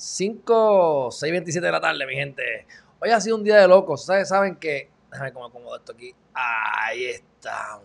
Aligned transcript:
5, 0.00 1.10
6.27 1.10 1.60
de 1.60 1.72
la 1.72 1.78
tarde, 1.78 2.06
mi 2.06 2.14
gente. 2.14 2.66
Hoy 3.02 3.10
ha 3.10 3.20
sido 3.20 3.36
un 3.36 3.44
día 3.44 3.56
de 3.56 3.68
locos. 3.68 4.00
Ustedes 4.00 4.30
saben 4.30 4.56
que. 4.56 4.88
Déjame 5.12 5.30
cómo 5.34 5.44
acomodo 5.44 5.76
esto 5.76 5.92
aquí. 5.92 6.14
Ahí 6.32 7.04
estamos. 7.04 7.84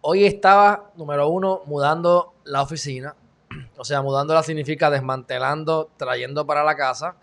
Hoy 0.00 0.24
estaba, 0.24 0.92
número 0.94 1.28
uno, 1.28 1.62
mudando 1.66 2.34
la 2.44 2.62
oficina. 2.62 3.16
O 3.78 3.84
sea, 3.84 4.00
mudándola 4.00 4.44
significa 4.44 4.90
desmantelando, 4.90 5.90
trayendo 5.96 6.46
para 6.46 6.62
la 6.62 6.76
casa, 6.76 7.16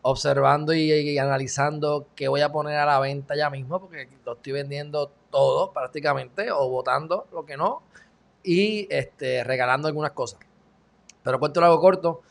observando 0.00 0.72
y, 0.72 1.18
analizando 1.18 2.06
qué 2.14 2.28
voy 2.28 2.40
a 2.40 2.52
poner 2.52 2.78
a 2.78 2.86
la 2.86 3.00
venta 3.00 3.36
ya 3.36 3.50
mismo, 3.50 3.80
porque 3.80 4.08
lo 4.24 4.32
estoy 4.34 4.52
vendiendo 4.54 5.10
todo 5.30 5.72
prácticamente, 5.72 6.50
o 6.52 6.70
botando 6.70 7.26
lo 7.32 7.44
que 7.44 7.58
no, 7.58 7.82
y 8.42 8.86
este, 8.90 9.44
regalando 9.44 9.88
algunas 9.88 10.12
cosas. 10.12 10.38
Pero 11.22 11.38
cuento 11.38 11.62
hago 11.62 11.80
corto. 11.80 12.22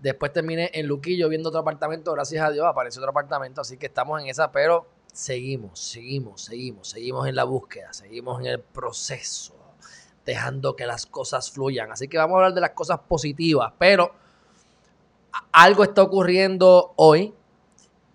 Después 0.00 0.32
terminé 0.32 0.70
en 0.74 0.86
Luquillo 0.86 1.28
viendo 1.28 1.48
otro 1.48 1.60
apartamento. 1.60 2.12
Gracias 2.12 2.44
a 2.44 2.50
Dios 2.50 2.64
apareció 2.66 3.00
otro 3.00 3.10
apartamento. 3.10 3.60
Así 3.60 3.76
que 3.76 3.86
estamos 3.86 4.20
en 4.20 4.28
esa, 4.28 4.52
pero 4.52 4.86
seguimos, 5.12 5.80
seguimos, 5.80 6.44
seguimos, 6.44 6.88
seguimos 6.88 7.26
en 7.26 7.34
la 7.34 7.44
búsqueda, 7.44 7.92
seguimos 7.92 8.40
en 8.40 8.46
el 8.46 8.60
proceso, 8.60 9.54
dejando 10.24 10.76
que 10.76 10.86
las 10.86 11.06
cosas 11.06 11.50
fluyan. 11.50 11.90
Así 11.90 12.06
que 12.06 12.16
vamos 12.16 12.34
a 12.34 12.38
hablar 12.38 12.54
de 12.54 12.60
las 12.60 12.70
cosas 12.70 13.00
positivas, 13.00 13.72
pero 13.78 14.12
algo 15.50 15.82
está 15.82 16.02
ocurriendo 16.02 16.92
hoy 16.96 17.34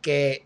que 0.02 0.46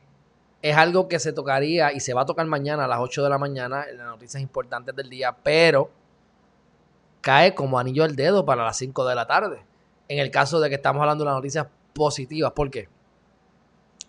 es 0.63 0.75
algo 0.75 1.07
que 1.07 1.19
se 1.19 1.33
tocaría 1.33 1.93
y 1.93 1.99
se 1.99 2.15
va 2.15 2.21
a 2.21 2.25
tocar 2.25 2.45
mañana 2.47 2.85
a 2.85 2.87
las 2.87 2.99
8 2.99 3.23
de 3.23 3.29
la 3.29 3.37
mañana 3.37 3.85
en 3.87 3.97
las 3.97 4.07
noticias 4.07 4.41
importantes 4.41 4.95
del 4.95 5.09
día, 5.09 5.35
pero 5.43 5.91
cae 7.21 7.53
como 7.53 7.77
anillo 7.77 8.03
al 8.03 8.15
dedo 8.15 8.43
para 8.43 8.65
las 8.65 8.77
5 8.77 9.05
de 9.05 9.15
la 9.15 9.27
tarde 9.27 9.66
en 10.07 10.19
el 10.19 10.31
caso 10.31 10.59
de 10.59 10.69
que 10.69 10.75
estamos 10.75 11.01
hablando 11.01 11.23
de 11.23 11.29
las 11.29 11.37
noticias 11.37 11.67
positivas. 11.93 12.51
¿Por 12.51 12.69
qué? 12.69 12.87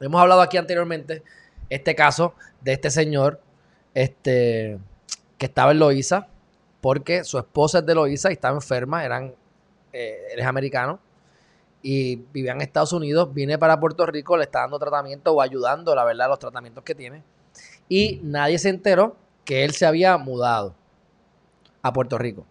Hemos 0.01 0.21
hablado 0.21 0.41
aquí 0.41 0.57
anteriormente 0.57 1.23
este 1.69 1.95
caso 1.95 2.35
de 2.61 2.73
este 2.73 2.91
señor 2.91 3.41
este, 3.95 4.79
que 5.37 5.47
estaba 5.47 5.73
en 5.73 5.81
Loíza 5.81 6.29
porque 6.81 7.25
su 7.25 7.39
esposa 7.39 7.79
es 7.79 7.87
de 7.87 7.95
Loíza 7.95 8.31
y 8.31 8.35
estaba 8.35 8.55
enferma, 8.55 9.05
eran, 9.05 9.35
eh, 9.93 10.43
americano 10.45 11.01
y 11.83 12.17
vivía 12.17 12.53
en 12.53 12.61
Estados 12.61 12.93
Unidos, 12.93 13.33
viene 13.33 13.59
para 13.59 13.79
Puerto 13.79 14.05
Rico, 14.07 14.37
le 14.37 14.45
está 14.45 14.61
dando 14.61 14.79
tratamiento 14.79 15.33
o 15.33 15.41
ayudando, 15.41 15.95
la 15.95 16.05
verdad, 16.05 16.29
los 16.29 16.39
tratamientos 16.39 16.85
que 16.85 16.95
tiene. 16.95 17.23
Y 17.89 18.21
nadie 18.23 18.59
se 18.59 18.69
enteró 18.69 19.17
que 19.45 19.65
él 19.65 19.73
se 19.73 19.87
había 19.87 20.17
mudado 20.19 20.75
a 21.83 21.93
Puerto 21.93 22.19
Rico. 22.19 22.45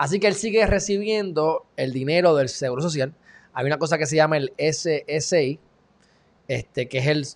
Así 0.00 0.18
que 0.18 0.28
él 0.28 0.34
sigue 0.34 0.66
recibiendo 0.66 1.66
el 1.76 1.92
dinero 1.92 2.34
del 2.34 2.48
Seguro 2.48 2.80
Social. 2.80 3.12
Hay 3.52 3.66
una 3.66 3.76
cosa 3.76 3.98
que 3.98 4.06
se 4.06 4.16
llama 4.16 4.38
el 4.38 4.54
SSI, 4.56 5.60
este, 6.48 6.88
que 6.88 6.98
es 7.00 7.06
el, 7.06 7.26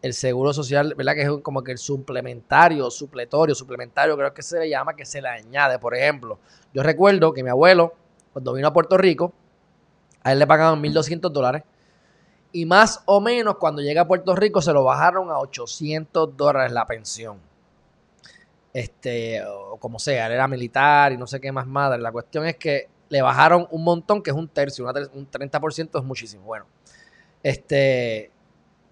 el 0.00 0.14
Seguro 0.14 0.52
Social, 0.52 0.94
¿verdad? 0.96 1.14
Que 1.14 1.22
es 1.22 1.30
como 1.42 1.64
que 1.64 1.72
el 1.72 1.78
suplementario, 1.78 2.88
supletorio, 2.92 3.56
suplementario, 3.56 4.16
creo 4.16 4.32
que 4.32 4.42
se 4.42 4.60
le 4.60 4.68
llama, 4.68 4.94
que 4.94 5.04
se 5.04 5.20
le 5.20 5.26
añade. 5.26 5.80
Por 5.80 5.96
ejemplo, 5.96 6.38
yo 6.72 6.84
recuerdo 6.84 7.32
que 7.32 7.42
mi 7.42 7.50
abuelo, 7.50 7.92
cuando 8.32 8.52
vino 8.52 8.68
a 8.68 8.72
Puerto 8.72 8.96
Rico, 8.96 9.32
a 10.22 10.30
él 10.30 10.38
le 10.38 10.46
pagaban 10.46 10.80
1.200 10.80 11.28
dólares. 11.32 11.64
Y 12.52 12.66
más 12.66 13.02
o 13.06 13.20
menos 13.20 13.56
cuando 13.56 13.82
llega 13.82 14.02
a 14.02 14.06
Puerto 14.06 14.36
Rico 14.36 14.62
se 14.62 14.72
lo 14.72 14.84
bajaron 14.84 15.28
a 15.28 15.40
800 15.40 16.36
dólares 16.36 16.70
la 16.70 16.86
pensión 16.86 17.40
este, 18.74 19.40
o 19.46 19.76
como 19.78 20.00
sea, 20.00 20.26
él 20.26 20.32
era 20.32 20.48
militar 20.48 21.12
y 21.12 21.16
no 21.16 21.28
sé 21.28 21.40
qué 21.40 21.52
más 21.52 21.66
madre. 21.66 22.02
La 22.02 22.10
cuestión 22.10 22.44
es 22.44 22.56
que 22.56 22.88
le 23.08 23.22
bajaron 23.22 23.68
un 23.70 23.84
montón, 23.84 24.20
que 24.20 24.30
es 24.30 24.36
un 24.36 24.48
tercio, 24.48 24.84
un 25.12 25.30
30% 25.30 25.98
es 25.98 26.04
muchísimo. 26.04 26.44
Bueno, 26.44 26.66
este, 27.44 28.32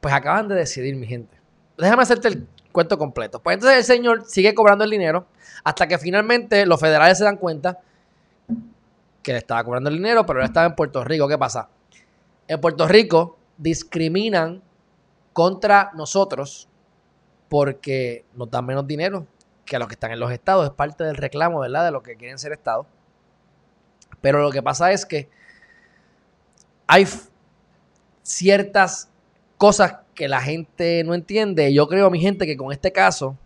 pues 0.00 0.15
acaban 0.15 0.47
de 0.47 0.54
decidir, 0.54 0.94
mi 0.94 1.09
gente. 1.09 1.37
Déjame 1.76 2.04
hacerte 2.04 2.28
el 2.28 2.47
cuento 2.70 2.97
completo. 2.97 3.43
Pues 3.43 3.54
entonces 3.54 3.78
el 3.78 3.84
señor 3.84 4.25
sigue 4.25 4.54
cobrando 4.54 4.84
el 4.84 4.91
dinero 4.91 5.26
hasta 5.65 5.88
que 5.88 5.99
finalmente 5.99 6.64
los 6.64 6.78
federales 6.78 7.19
se 7.19 7.25
dan 7.25 7.37
cuenta 7.37 7.81
que 9.20 9.32
le 9.32 9.38
estaba 9.38 9.64
cobrando 9.64 9.91
el 9.91 9.97
dinero, 9.97 10.25
pero 10.25 10.38
él 10.38 10.44
estaba 10.44 10.66
en 10.66 10.76
Puerto 10.76 11.03
Rico. 11.03 11.26
¿Qué 11.26 11.38
pasa? 11.38 11.69
En 12.47 12.60
Puerto 12.60 12.87
Rico 12.87 13.37
discriminan 13.59 14.62
contra 15.32 15.91
nosotros 15.94 16.69
porque 17.49 18.25
nos 18.34 18.49
dan 18.49 18.64
menos 18.64 18.87
dinero 18.87 19.26
que 19.72 19.77
a 19.77 19.78
los 19.78 19.88
que 19.88 19.94
están 19.94 20.12
en 20.12 20.21
los 20.21 20.31
estados. 20.31 20.66
Es 20.66 20.72
parte 20.72 21.03
del 21.03 21.16
reclamo, 21.16 21.60
¿verdad? 21.60 21.87
De 21.87 21.91
los 21.91 22.03
que 22.03 22.15
quieren 22.16 22.38
ser 22.38 22.53
estados. 22.53 22.87
Pero 24.21 24.43
lo 24.43 24.50
que 24.50 24.62
pasa 24.62 24.93
es 24.93 25.06
que 25.06 25.31
hay 26.87 27.06
ciertas 28.22 29.09
cosas 29.56 29.97
que 30.15 30.28
la 30.28 30.43
gente 30.43 31.03
no 31.05 31.15
entiende. 31.15 31.72
Yo 31.72 31.88
creo, 31.88 32.11
mi 32.11 32.21
gente, 32.21 32.44
que 32.44 32.55
con 32.55 32.71
este 32.71 32.93
caso 32.93 33.38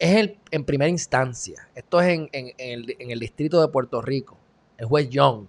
es 0.00 0.16
el, 0.16 0.38
en 0.50 0.64
primera 0.64 0.88
instancia. 0.88 1.68
Esto 1.76 2.00
es 2.00 2.08
en, 2.08 2.28
el, 2.32 2.96
en 2.98 3.10
el 3.12 3.20
distrito 3.20 3.60
de 3.60 3.68
Puerto 3.68 4.02
Rico. 4.02 4.36
El 4.76 4.86
juez 4.86 5.08
Young. 5.08 5.46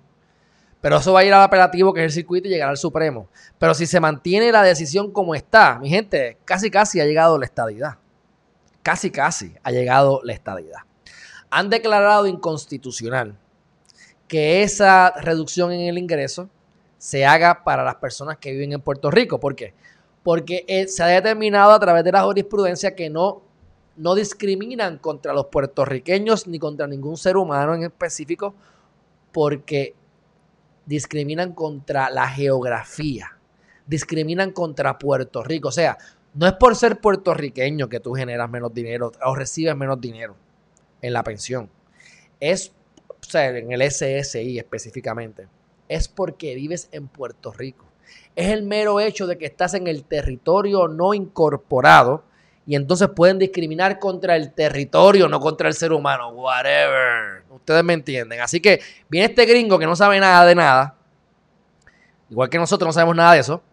Pero 0.82 0.98
eso 0.98 1.14
va 1.14 1.22
a 1.22 1.26
ir 1.26 1.34
al 1.34 1.42
apelativo, 1.42 1.96
que 1.96 2.02
es 2.02 2.06
el 2.06 2.12
circuito, 2.12 2.48
y 2.48 2.52
llegar 2.52 2.70
al 2.70 2.78
Supremo. 2.78 3.28
Pero 3.58 3.74
si 3.74 3.88
se 3.88 4.00
mantiene 4.00 4.52
la 4.52 4.62
decisión 4.62 5.12
como 5.12 5.34
está, 5.34 5.80
mi 5.80 5.90
gente, 5.90 6.38
casi 6.46 6.70
casi 6.70 7.02
ha 7.02 7.06
llegado 7.06 7.40
la 7.40 7.46
estadidad 7.46 7.98
casi 8.88 9.12
casi 9.12 9.54
ha 9.64 9.72
llegado 9.72 10.22
la 10.24 10.32
estadidad. 10.32 10.80
Han 11.50 11.70
declarado 11.70 12.26
inconstitucional 12.26 13.38
que 14.30 14.64
esa 14.64 15.12
reducción 15.12 15.74
en 15.74 15.82
el 15.90 15.98
ingreso 15.98 16.50
se 16.98 17.26
haga 17.26 17.66
para 17.66 17.84
las 17.84 17.96
personas 17.96 18.38
que 18.38 18.54
viven 18.54 18.72
en 18.72 18.80
Puerto 18.80 19.12
Rico. 19.12 19.42
¿Por 19.42 19.58
qué? 19.58 19.74
Porque 20.24 20.64
eh, 20.70 20.88
se 20.88 21.04
ha 21.04 21.08
determinado 21.08 21.74
a 21.74 21.80
través 21.82 22.06
de 22.06 22.14
la 22.14 22.24
jurisprudencia 22.24 22.96
que 22.96 23.10
no, 23.10 23.42
no 23.98 24.16
discriminan 24.16 25.00
contra 25.00 25.34
los 25.34 25.48
puertorriqueños 25.48 26.48
ni 26.48 26.58
contra 26.58 26.88
ningún 26.88 27.18
ser 27.18 27.36
humano 27.36 27.76
en 27.76 27.84
específico, 27.84 28.56
porque 29.34 29.96
discriminan 30.86 31.52
contra 31.52 32.10
la 32.10 32.30
geografía, 32.30 33.38
discriminan 33.86 34.52
contra 34.54 34.98
Puerto 34.98 35.44
Rico. 35.44 35.68
O 35.68 35.74
sea, 35.74 35.98
no 36.38 36.46
es 36.46 36.54
por 36.54 36.76
ser 36.76 37.02
puertorriqueño 37.02 37.90
que 37.90 38.00
tú 38.00 38.14
generas 38.14 38.48
menos 38.48 38.72
dinero 38.72 39.12
o 39.26 39.36
recibes 39.36 39.76
menos 39.76 40.00
dinero 40.00 40.36
en 41.02 41.14
la 41.14 41.24
pensión. 41.24 41.68
Es, 42.40 42.74
o 43.10 43.24
sea, 43.24 43.50
en 43.58 43.72
el 43.72 43.82
SSI 43.82 44.60
específicamente. 44.60 45.48
Es 45.90 46.08
porque 46.08 46.54
vives 46.54 46.90
en 46.92 47.08
Puerto 47.08 47.52
Rico. 47.52 47.86
Es 48.36 48.52
el 48.52 48.62
mero 48.62 49.00
hecho 49.00 49.26
de 49.26 49.40
que 49.40 49.48
estás 49.48 49.74
en 49.74 49.88
el 49.88 50.04
territorio 50.04 50.88
no 50.88 51.16
incorporado 51.16 52.24
y 52.68 52.76
entonces 52.76 53.08
pueden 53.16 53.40
discriminar 53.40 53.98
contra 53.98 54.36
el 54.36 54.54
territorio, 54.54 55.28
no 55.28 55.40
contra 55.40 55.68
el 55.68 55.74
ser 55.74 55.92
humano. 55.92 56.30
Whatever. 56.30 57.46
Ustedes 57.50 57.84
me 57.84 57.94
entienden. 57.94 58.42
Así 58.42 58.60
que 58.60 58.80
viene 59.10 59.26
este 59.26 59.46
gringo 59.46 59.80
que 59.80 59.88
no 59.88 59.96
sabe 59.96 60.20
nada 60.20 60.46
de 60.46 60.54
nada. 60.54 60.96
Igual 62.30 62.50
que 62.50 62.60
nosotros 62.60 62.88
no 62.88 62.94
sabemos 62.94 63.16
nada 63.16 63.34
de 63.34 63.40
eso. 63.40 63.64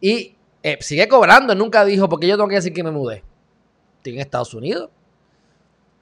Y 0.00 0.37
eh, 0.62 0.78
sigue 0.80 1.08
cobrando, 1.08 1.54
nunca 1.54 1.84
dijo, 1.84 2.08
porque 2.08 2.26
yo 2.26 2.36
tengo 2.36 2.48
que 2.48 2.56
decir 2.56 2.72
que 2.72 2.82
me 2.82 2.90
mudé. 2.90 3.22
Estoy 3.98 4.14
en 4.14 4.20
Estados 4.20 4.54
Unidos. 4.54 4.90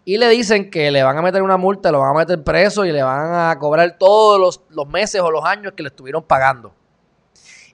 Y 0.05 0.19
le 0.19 0.29
dicen 0.29 0.70
que 0.70 0.91
le 0.91 1.03
van 1.03 1.19
a 1.19 1.23
meter 1.23 1.43
una 1.43 1.56
multa, 1.56 1.91
lo 1.91 1.99
van 2.00 2.11
a 2.14 2.19
meter 2.20 2.43
preso 2.44 2.85
y 2.85 2.93
le 2.93 3.03
van 3.03 3.50
a 3.50 3.58
cobrar 3.58 3.97
todos 3.99 4.38
los, 4.38 4.62
los 4.70 4.88
meses 4.88 5.20
o 5.20 5.31
los 5.31 5.44
años 5.44 5.73
que 5.76 5.82
le 5.82 5.88
estuvieron 5.88 6.23
pagando. 6.23 6.73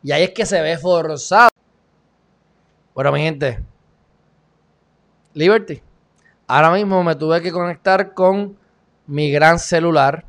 Y 0.02 0.12
ahí 0.12 0.25
es 0.25 0.31
que 0.31 0.46
se 0.46 0.61
ve 0.61 0.79
forzado. 0.79 1.50
Bueno, 2.94 3.12
mi 3.12 3.20
gente. 3.20 3.62
Liberty. 5.35 5.82
Ahora 6.46 6.70
mismo 6.70 7.05
me 7.05 7.14
tuve 7.14 7.40
que 7.40 7.52
conectar 7.52 8.14
con 8.14 8.56
mi 9.06 9.31
gran 9.31 9.58
celular. 9.58 10.25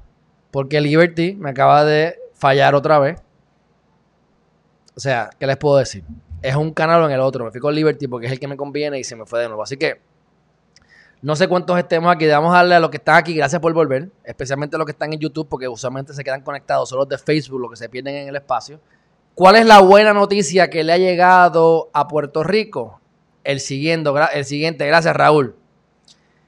Porque 0.51 0.79
Liberty 0.79 1.35
me 1.35 1.49
acaba 1.49 1.83
de 1.83 2.19
fallar 2.33 2.75
otra 2.75 2.99
vez. 2.99 3.19
O 4.95 4.99
sea, 4.99 5.29
¿qué 5.39 5.47
les 5.47 5.57
puedo 5.57 5.77
decir? 5.77 6.03
Es 6.43 6.55
un 6.57 6.73
canal 6.73 7.01
o 7.01 7.05
en 7.05 7.11
el 7.13 7.21
otro. 7.21 7.45
Me 7.45 7.51
fui 7.51 7.61
con 7.61 7.73
Liberty 7.73 8.07
porque 8.07 8.27
es 8.27 8.33
el 8.33 8.39
que 8.39 8.49
me 8.49 8.57
conviene 8.57 8.99
y 8.99 9.03
se 9.05 9.15
me 9.15 9.25
fue 9.25 9.39
de 9.39 9.47
nuevo. 9.47 9.63
Así 9.63 9.77
que 9.77 10.01
No 11.21 11.37
sé 11.37 11.47
cuántos 11.47 11.79
estemos 11.79 12.13
aquí. 12.13 12.25
A 12.25 12.41
darle 12.41 12.75
a 12.75 12.81
los 12.81 12.89
que 12.89 12.97
están 12.97 13.15
aquí. 13.15 13.33
Gracias 13.33 13.61
por 13.61 13.73
volver. 13.73 14.11
Especialmente 14.25 14.75
a 14.75 14.77
los 14.77 14.85
que 14.85 14.91
están 14.91 15.13
en 15.13 15.19
YouTube, 15.19 15.47
porque 15.47 15.69
usualmente 15.69 16.13
se 16.13 16.21
quedan 16.21 16.41
conectados. 16.41 16.89
Solo 16.89 17.03
los 17.03 17.09
de 17.09 17.17
Facebook, 17.17 17.61
los 17.61 17.71
que 17.71 17.77
se 17.77 17.87
pierden 17.87 18.15
en 18.15 18.27
el 18.27 18.35
espacio. 18.35 18.81
¿Cuál 19.33 19.55
es 19.55 19.65
la 19.65 19.79
buena 19.79 20.13
noticia 20.13 20.69
que 20.69 20.83
le 20.83 20.91
ha 20.91 20.97
llegado 20.97 21.89
a 21.93 22.09
Puerto 22.09 22.43
Rico? 22.43 22.99
El 23.45 23.61
siguiente, 23.61 24.09
el 24.33 24.43
siguiente. 24.43 24.85
Gracias, 24.85 25.15
Raúl. 25.15 25.55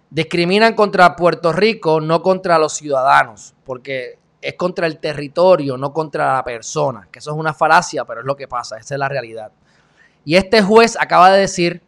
Discriminan 0.10 0.74
contra 0.76 1.16
Puerto 1.16 1.54
Rico, 1.54 2.02
no 2.02 2.22
contra 2.22 2.60
los 2.60 2.74
ciudadanos. 2.74 3.56
Porque 3.64 4.20
es 4.42 4.56
contra 4.56 4.88
el 4.88 5.00
territorio, 5.00 5.78
no 5.78 5.94
contra 5.94 6.34
la 6.34 6.44
persona. 6.44 7.08
Que 7.10 7.20
eso 7.20 7.32
es 7.32 7.38
una 7.38 7.54
falacia, 7.54 8.04
pero 8.04 8.20
es 8.20 8.26
lo 8.26 8.36
que 8.36 8.50
pasa. 8.50 8.78
Esa 8.78 8.96
es 8.96 9.00
la 9.00 9.08
realidad. 9.08 9.54
Y 10.26 10.36
este 10.36 10.62
juez 10.62 10.98
acaba 11.00 11.32
de 11.32 11.40
decir 11.40 11.82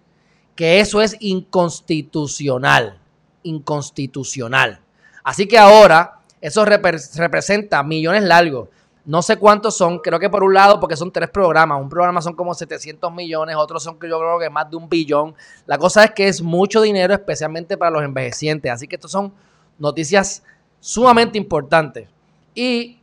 que 0.55 0.79
eso 0.79 1.01
es 1.01 1.17
inconstitucional. 1.19 2.99
Inconstitucional. 3.43 4.79
Así 5.23 5.47
que 5.47 5.57
ahora 5.57 6.19
eso 6.39 6.63
representa 6.63 7.83
millones 7.83 8.23
largos. 8.23 8.69
No 9.05 9.21
sé 9.21 9.37
cuántos 9.37 9.77
son, 9.77 9.99
creo 9.99 10.19
que 10.19 10.29
por 10.29 10.43
un 10.43 10.53
lado, 10.53 10.79
porque 10.79 10.97
son 10.97 11.11
tres 11.11 11.29
programas. 11.29 11.79
Un 11.81 11.87
programa 11.87 12.21
son 12.21 12.33
como 12.35 12.53
700 12.53 13.11
millones, 13.13 13.55
otros 13.55 13.81
son 13.81 13.93
yo 13.95 14.19
creo 14.19 14.37
que 14.37 14.49
más 14.49 14.69
de 14.69 14.75
un 14.75 14.89
billón. 14.89 15.33
La 15.65 15.77
cosa 15.77 16.03
es 16.03 16.11
que 16.11 16.27
es 16.27 16.41
mucho 16.41 16.81
dinero, 16.81 17.13
especialmente 17.13 17.77
para 17.77 17.91
los 17.91 18.03
envejecientes. 18.03 18.69
Así 18.71 18.87
que 18.87 18.95
estas 18.95 19.11
son 19.11 19.33
noticias 19.79 20.43
sumamente 20.79 21.37
importantes. 21.37 22.09
Y 22.53 22.99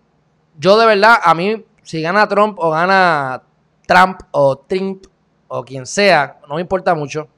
yo 0.59 0.79
de 0.79 0.87
verdad, 0.87 1.19
a 1.23 1.35
mí, 1.35 1.65
si 1.83 2.03
gana 2.03 2.29
Trump 2.29 2.59
o 2.59 2.71
gana 2.71 3.43
Trump 3.87 4.21
o 4.31 4.57
Trump 4.57 5.07
o 5.57 5.65
quien 5.65 5.87
sea, 5.87 6.41
no 6.49 6.57
me 6.57 6.61
importa 6.61 6.95
mucho. 6.95 7.29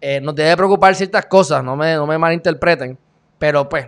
Eh, 0.00 0.20
nos 0.20 0.36
debe 0.36 0.56
preocupar 0.56 0.94
ciertas 0.94 1.26
cosas, 1.26 1.64
no 1.64 1.74
me, 1.74 1.96
no 1.96 2.06
me 2.06 2.16
malinterpreten, 2.16 2.96
pero 3.38 3.68
pues 3.68 3.86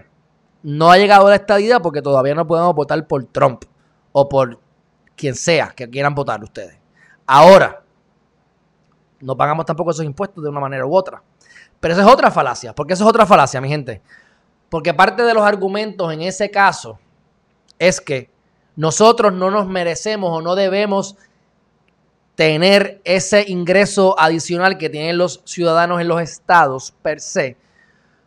no 0.64 0.90
ha 0.90 0.98
llegado 0.98 1.28
la 1.28 1.36
estadía 1.36 1.78
porque 1.78 2.02
todavía 2.02 2.34
no 2.34 2.44
podemos 2.44 2.74
votar 2.74 3.06
por 3.06 3.24
Trump 3.26 3.64
o 4.10 4.28
por 4.28 4.58
quien 5.14 5.36
sea 5.36 5.68
que 5.68 5.88
quieran 5.88 6.12
votar 6.12 6.42
ustedes. 6.42 6.76
Ahora, 7.24 7.84
no 9.20 9.36
pagamos 9.36 9.64
tampoco 9.64 9.92
esos 9.92 10.04
impuestos 10.04 10.42
de 10.42 10.50
una 10.50 10.60
manera 10.60 10.84
u 10.84 10.94
otra. 10.94 11.22
Pero 11.78 11.94
esa 11.94 12.02
es 12.02 12.08
otra 12.08 12.32
falacia, 12.32 12.74
porque 12.74 12.94
eso 12.94 13.04
es 13.04 13.10
otra 13.10 13.26
falacia, 13.26 13.60
mi 13.60 13.68
gente. 13.68 14.02
Porque 14.68 14.92
parte 14.92 15.22
de 15.22 15.34
los 15.34 15.44
argumentos 15.44 16.12
en 16.12 16.22
ese 16.22 16.50
caso 16.50 16.98
es 17.78 18.00
que 18.00 18.28
nosotros 18.74 19.32
no 19.32 19.52
nos 19.52 19.68
merecemos 19.68 20.30
o 20.32 20.42
no 20.42 20.56
debemos 20.56 21.16
tener 22.38 23.00
ese 23.02 23.46
ingreso 23.48 24.14
adicional 24.16 24.78
que 24.78 24.88
tienen 24.88 25.18
los 25.18 25.42
ciudadanos 25.44 26.00
en 26.00 26.06
los 26.06 26.22
estados 26.22 26.94
per 27.02 27.18
se, 27.18 27.56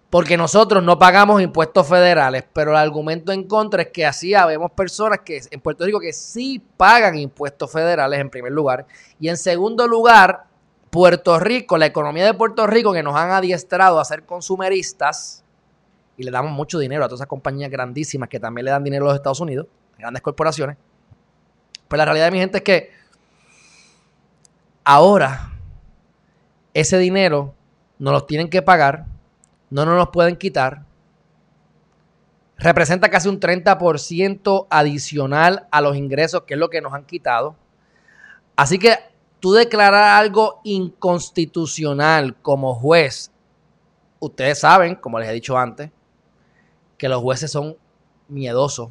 porque 0.09 0.35
nosotros 0.35 0.83
no 0.83 0.99
pagamos 0.99 1.41
impuestos 1.41 1.87
federales, 1.87 2.43
pero 2.51 2.71
el 2.71 2.77
argumento 2.77 3.31
en 3.31 3.45
contra 3.47 3.83
es 3.83 3.87
que 3.87 4.05
así 4.05 4.33
habemos 4.33 4.71
personas 4.71 5.19
que 5.19 5.39
en 5.49 5.61
Puerto 5.61 5.85
Rico 5.85 6.01
que 6.01 6.11
sí 6.11 6.61
pagan 6.75 7.17
impuestos 7.17 7.71
federales 7.71 8.19
en 8.19 8.29
primer 8.29 8.51
lugar, 8.51 8.85
y 9.17 9.29
en 9.29 9.37
segundo 9.37 9.87
lugar, 9.87 10.43
Puerto 10.89 11.39
Rico, 11.39 11.77
la 11.77 11.85
economía 11.85 12.25
de 12.25 12.33
Puerto 12.33 12.67
Rico 12.67 12.91
que 12.91 13.03
nos 13.03 13.15
han 13.15 13.31
adiestrado 13.31 13.97
a 13.97 14.03
ser 14.03 14.25
consumeristas, 14.25 15.45
y 16.17 16.23
le 16.23 16.31
damos 16.31 16.51
mucho 16.51 16.79
dinero 16.79 17.05
a 17.05 17.07
todas 17.07 17.19
esas 17.19 17.29
compañías 17.29 17.71
grandísimas 17.71 18.27
que 18.27 18.41
también 18.41 18.65
le 18.65 18.71
dan 18.71 18.83
dinero 18.83 19.05
a 19.05 19.07
los 19.07 19.15
Estados 19.15 19.39
Unidos, 19.39 19.67
grandes 19.97 20.21
corporaciones, 20.21 20.75
pues 21.87 21.97
la 21.97 22.03
realidad 22.03 22.25
de 22.25 22.31
mi 22.31 22.39
gente 22.39 22.57
es 22.57 22.63
que 22.65 23.00
Ahora, 24.83 25.51
ese 26.73 26.97
dinero 26.97 27.53
nos 27.99 28.13
lo 28.13 28.23
tienen 28.23 28.49
que 28.49 28.63
pagar, 28.63 29.05
no 29.69 29.85
nos 29.85 29.95
lo 29.95 30.11
pueden 30.11 30.35
quitar. 30.35 30.85
Representa 32.57 33.09
casi 33.09 33.29
un 33.29 33.39
30% 33.39 34.67
adicional 34.71 35.67
a 35.71 35.81
los 35.81 35.95
ingresos, 35.95 36.43
que 36.43 36.55
es 36.55 36.59
lo 36.59 36.69
que 36.69 36.81
nos 36.81 36.93
han 36.93 37.05
quitado. 37.05 37.55
Así 38.55 38.79
que 38.79 38.95
tú 39.39 39.53
declarar 39.53 40.19
algo 40.19 40.61
inconstitucional 40.63 42.35
como 42.41 42.73
juez, 42.73 43.31
ustedes 44.19 44.59
saben, 44.59 44.95
como 44.95 45.19
les 45.19 45.29
he 45.29 45.33
dicho 45.33 45.57
antes, 45.59 45.91
que 46.97 47.07
los 47.07 47.21
jueces 47.21 47.51
son 47.51 47.77
miedosos 48.27 48.89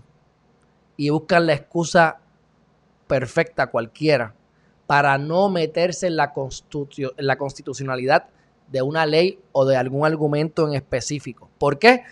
y 0.97 1.11
buscan 1.11 1.47
la 1.47 1.55
excusa 1.55 2.21
perfecta 3.09 3.69
cualquiera 3.69 4.35
para 4.91 5.19
no 5.19 5.49
meterse 5.49 6.09
en 6.09 6.17
la, 6.17 6.33
en 6.35 7.11
la 7.25 7.39
constitucionalidad 7.39 8.25
de 8.67 8.83
una 8.83 9.07
ley 9.07 9.39
o 9.53 9.65
de 9.65 9.77
algún 9.77 10.05
argumento 10.05 10.67
en 10.67 10.75
específico. 10.75 11.49
¿Por 11.59 11.79
qué? 11.79 12.03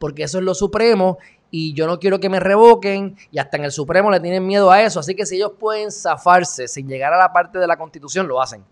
Porque 0.00 0.24
eso 0.24 0.38
es 0.38 0.44
lo 0.44 0.52
supremo 0.52 1.18
y 1.52 1.74
yo 1.74 1.86
no 1.86 2.00
quiero 2.00 2.18
que 2.18 2.28
me 2.28 2.40
revoquen 2.40 3.16
y 3.30 3.38
hasta 3.38 3.56
en 3.56 3.62
el 3.62 3.70
Supremo 3.70 4.10
le 4.10 4.18
tienen 4.18 4.44
miedo 4.44 4.72
a 4.72 4.82
eso. 4.82 4.98
Así 4.98 5.14
que 5.14 5.26
si 5.26 5.36
ellos 5.36 5.52
pueden 5.60 5.92
zafarse 5.92 6.66
sin 6.66 6.88
llegar 6.88 7.12
a 7.12 7.18
la 7.18 7.32
parte 7.32 7.60
de 7.60 7.68
la 7.68 7.76
constitución, 7.76 8.26
lo 8.26 8.42
hacen. 8.42 8.64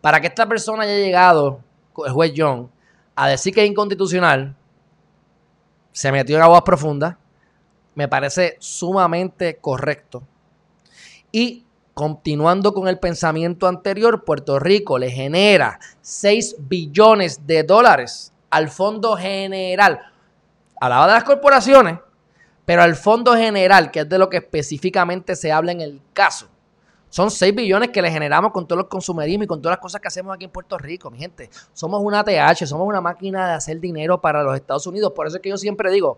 Para 0.00 0.18
que 0.22 0.28
esta 0.28 0.48
persona 0.48 0.84
haya 0.84 0.96
llegado, 0.96 1.60
el 2.06 2.12
juez 2.12 2.32
John, 2.34 2.70
a 3.16 3.28
decir 3.28 3.52
que 3.52 3.62
es 3.62 3.68
inconstitucional, 3.68 4.56
se 5.92 6.10
metió 6.10 6.36
en 6.36 6.42
aguas 6.42 6.62
profundas, 6.62 7.16
me 7.94 8.08
parece 8.08 8.56
sumamente 8.60 9.58
correcto. 9.58 10.22
Y 11.30 11.66
Continuando 12.00 12.72
con 12.72 12.88
el 12.88 12.98
pensamiento 12.98 13.66
anterior, 13.68 14.24
Puerto 14.24 14.58
Rico 14.58 14.98
le 14.98 15.10
genera 15.10 15.78
6 16.00 16.56
billones 16.60 17.46
de 17.46 17.62
dólares 17.62 18.32
al 18.48 18.70
Fondo 18.70 19.18
General. 19.18 20.00
Hablaba 20.80 21.08
de 21.08 21.12
las 21.12 21.24
corporaciones, 21.24 21.98
pero 22.64 22.80
al 22.80 22.96
Fondo 22.96 23.34
General, 23.34 23.90
que 23.90 24.00
es 24.00 24.08
de 24.08 24.16
lo 24.16 24.30
que 24.30 24.38
específicamente 24.38 25.36
se 25.36 25.52
habla 25.52 25.72
en 25.72 25.82
el 25.82 26.00
caso. 26.14 26.48
Son 27.10 27.30
6 27.30 27.54
billones 27.54 27.90
que 27.90 28.00
le 28.00 28.10
generamos 28.10 28.50
con 28.52 28.66
todos 28.66 28.78
los 28.78 28.88
consumerismo 28.88 29.44
y 29.44 29.46
con 29.46 29.60
todas 29.60 29.76
las 29.76 29.82
cosas 29.82 30.00
que 30.00 30.08
hacemos 30.08 30.34
aquí 30.34 30.46
en 30.46 30.52
Puerto 30.52 30.78
Rico, 30.78 31.10
mi 31.10 31.18
gente. 31.18 31.50
Somos 31.74 32.00
una 32.02 32.24
TH, 32.24 32.66
somos 32.66 32.88
una 32.88 33.02
máquina 33.02 33.46
de 33.46 33.52
hacer 33.52 33.78
dinero 33.78 34.22
para 34.22 34.42
los 34.42 34.56
Estados 34.56 34.86
Unidos. 34.86 35.12
Por 35.14 35.26
eso 35.26 35.36
es 35.36 35.42
que 35.42 35.50
yo 35.50 35.58
siempre 35.58 35.90
digo 35.90 36.16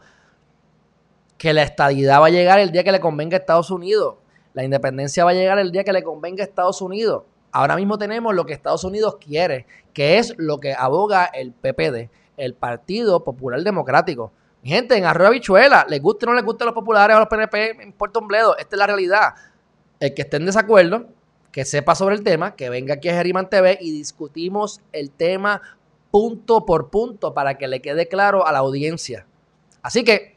que 1.37 1.53
la 1.53 1.65
estadidad 1.65 2.21
va 2.21 2.27
a 2.27 2.31
llegar 2.31 2.61
el 2.61 2.71
día 2.71 2.85
que 2.85 2.93
le 2.93 3.01
convenga 3.01 3.37
a 3.37 3.41
Estados 3.41 3.73
Unidos. 3.73 4.22
La 4.55 4.65
independencia 4.65 5.25
va 5.25 5.31
a 5.31 5.35
llegar 5.35 5.59
el 5.59 5.73
día 5.73 5.85
que 5.85 5.93
le 5.93 6.03
convenga 6.03 6.43
a 6.43 6.47
Estados 6.47 6.83
Unidos. 6.83 7.25
Ahora 7.53 7.77
mismo 7.77 7.99
tenemos 7.99 8.35
lo 8.35 8.47
que 8.47 8.53
Estados 8.53 8.85
Unidos 8.85 9.17
quiere, 9.21 9.67
que 9.93 10.19
es 10.19 10.35
lo 10.39 10.59
que 10.59 10.75
aboga 10.75 11.27
el 11.27 11.53
PPD, 11.53 12.11
el 12.37 12.55
Partido 12.55 13.25
Popular 13.25 13.63
Democrático. 13.63 14.33
Gente, 14.65 14.97
en 14.97 15.05
Arroyo 15.05 15.33
Bichuela, 15.33 15.85
les 15.89 16.01
guste 16.01 16.25
o 16.25 16.31
no 16.31 16.35
les 16.35 16.45
guste 16.45 16.65
a 16.65 16.67
los 16.67 16.75
populares 16.75 17.15
o 17.15 17.17
a 17.17 17.21
los 17.21 17.29
PNP, 17.29 17.83
en 17.83 17.93
Puerto 17.93 18.21
Bledo, 18.21 18.57
esta 18.57 18.77
es 18.77 18.79
la 18.79 18.87
realidad. 18.87 19.35
El 20.01 20.15
que 20.15 20.23
esté 20.23 20.37
en 20.37 20.47
desacuerdo, 20.47 21.09
que 21.51 21.65
sepa 21.65 21.95
sobre 21.95 22.15
el 22.15 22.23
tema, 22.23 22.55
que 22.57 22.71
venga 22.71 22.95
aquí 22.95 23.09
a 23.09 23.15
Geriman 23.15 23.51
TV 23.51 23.79
y 23.81 23.91
discutimos 23.91 24.81
el 24.93 25.11
tema 25.11 25.61
punto 26.11 26.65
por 26.65 26.91
punto 26.91 27.35
para 27.35 27.59
que 27.59 27.69
le 27.69 27.83
quede 27.83 28.09
claro 28.09 28.47
a 28.47 28.53
la 28.53 28.61
audiencia. 28.61 29.27
Así 29.83 30.05
que 30.05 30.32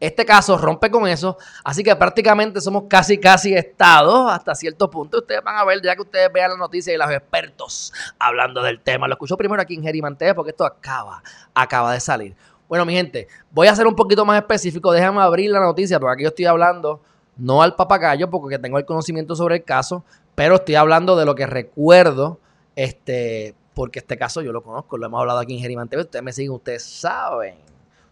este 0.00 0.24
caso 0.24 0.56
rompe 0.56 0.90
con 0.90 1.08
eso, 1.08 1.36
así 1.64 1.82
que 1.82 1.94
prácticamente 1.96 2.60
somos 2.60 2.84
casi, 2.88 3.18
casi 3.18 3.54
estados 3.54 4.30
hasta 4.30 4.54
cierto 4.54 4.88
punto. 4.88 5.18
Ustedes 5.18 5.42
van 5.42 5.56
a 5.56 5.64
ver, 5.64 5.82
ya 5.82 5.96
que 5.96 6.02
ustedes 6.02 6.32
vean 6.32 6.52
la 6.52 6.56
noticia 6.56 6.94
y 6.94 6.96
los 6.96 7.10
expertos 7.10 7.92
hablando 8.18 8.62
del 8.62 8.80
tema. 8.80 9.08
Lo 9.08 9.14
escucho 9.14 9.36
primero 9.36 9.60
aquí 9.60 9.74
en 9.74 9.82
Gerimante 9.82 10.32
porque 10.34 10.50
esto 10.50 10.64
acaba, 10.64 11.22
acaba 11.52 11.92
de 11.92 12.00
salir. 12.00 12.36
Bueno, 12.68 12.84
mi 12.84 12.92
gente, 12.92 13.26
voy 13.50 13.66
a 13.66 13.74
ser 13.74 13.86
un 13.86 13.96
poquito 13.96 14.24
más 14.24 14.38
específico. 14.40 14.92
Déjame 14.92 15.20
abrir 15.20 15.50
la 15.50 15.60
noticia 15.60 15.98
porque 15.98 16.12
aquí 16.12 16.22
yo 16.22 16.28
estoy 16.28 16.44
hablando 16.44 17.00
no 17.36 17.62
al 17.62 17.74
papagayo 17.74 18.30
porque 18.30 18.58
tengo 18.58 18.78
el 18.78 18.84
conocimiento 18.84 19.34
sobre 19.34 19.56
el 19.56 19.64
caso, 19.64 20.04
pero 20.34 20.56
estoy 20.56 20.76
hablando 20.76 21.16
de 21.16 21.24
lo 21.24 21.34
que 21.34 21.46
recuerdo, 21.46 22.38
este, 22.76 23.54
porque 23.74 23.98
este 23.98 24.16
caso 24.16 24.42
yo 24.42 24.52
lo 24.52 24.62
conozco, 24.62 24.96
lo 24.96 25.06
hemos 25.06 25.20
hablado 25.20 25.40
aquí 25.40 25.54
en 25.54 25.60
Gerimante. 25.60 25.96
Ustedes 25.96 26.22
me 26.22 26.32
siguen, 26.32 26.52
ustedes 26.52 26.84
saben 26.84 27.68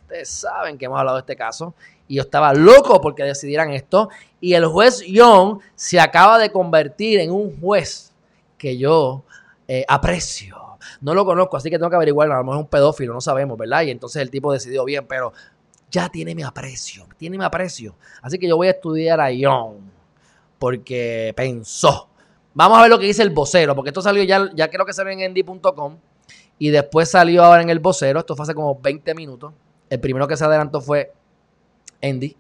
Ustedes 0.07 0.29
saben 0.29 0.79
que 0.79 0.85
hemos 0.85 1.01
hablado 1.01 1.17
de 1.17 1.23
este 1.23 1.35
caso. 1.35 1.75
Y 2.07 2.15
yo 2.15 2.23
estaba 2.23 2.55
loco 2.55 3.01
porque 3.01 3.25
decidieran 3.25 3.73
esto. 3.73 4.09
Y 4.41 4.55
el 4.55 4.65
juez 4.67 5.03
Young 5.05 5.59
se 5.75 5.99
acaba 5.99 6.39
de 6.39 6.53
convertir 6.53 7.19
en 7.19 7.33
un 7.33 7.61
juez 7.61 8.13
que 8.57 8.79
yo 8.79 9.25
eh, 9.67 9.85
aprecio. 9.89 10.79
No 11.01 11.13
lo 11.13 11.25
conozco, 11.25 11.57
así 11.57 11.71
que 11.71 11.77
tengo 11.77 11.91
que 11.91 11.97
averiguarlo. 11.97 12.35
A 12.35 12.39
lo 12.39 12.45
mejor 12.45 12.59
es 12.59 12.63
un 12.63 12.69
pedófilo, 12.69 13.15
no 13.15 13.21
sabemos, 13.21 13.59
¿verdad? 13.59 13.83
Y 13.83 13.91
entonces 13.91 14.23
el 14.23 14.31
tipo 14.31 14.53
decidió 14.53 14.85
bien, 14.85 15.05
pero 15.09 15.33
ya 15.91 16.09
tiene 16.09 16.37
mi 16.37 16.45
aprecio. 16.45 17.09
Tiene 17.17 17.37
mi 17.37 17.45
aprecio. 17.45 17.97
Así 18.23 18.39
que 18.39 18.47
yo 18.47 18.57
voy 18.57 18.69
a 18.69 18.71
estudiar 18.71 19.21
a 19.21 19.33
Young 19.33 19.75
porque 20.61 21.33
pensó. 21.37 22.09
Vamos 22.55 22.79
a 22.79 22.83
ver 22.83 22.91
lo 22.91 22.99
que 23.01 23.07
dice 23.07 23.25
el 23.25 23.31
vocero, 23.31 23.75
porque 23.75 23.91
esto 23.91 24.03
salió 24.03 24.23
ya, 24.23 24.49
ya 24.55 24.71
creo 24.71 24.87
que 24.87 24.93
salió 24.93 25.13
en 25.13 25.21
endy.com 25.21 25.97
y 26.61 26.71
después 26.71 27.11
salió 27.11 27.43
ahora 27.43 27.63
en 27.63 27.71
el 27.71 27.81
vocero. 27.81 28.21
Esto 28.21 28.37
fue 28.37 28.45
hace 28.45 28.55
como 28.55 28.79
20 28.81 29.13
minutos. 29.17 29.53
El 29.88 30.00
primero 30.00 30.26
que 30.26 30.37
se 30.37 30.45
adelantó 30.45 30.81
fue 30.81 31.12
Andy. 32.02 32.37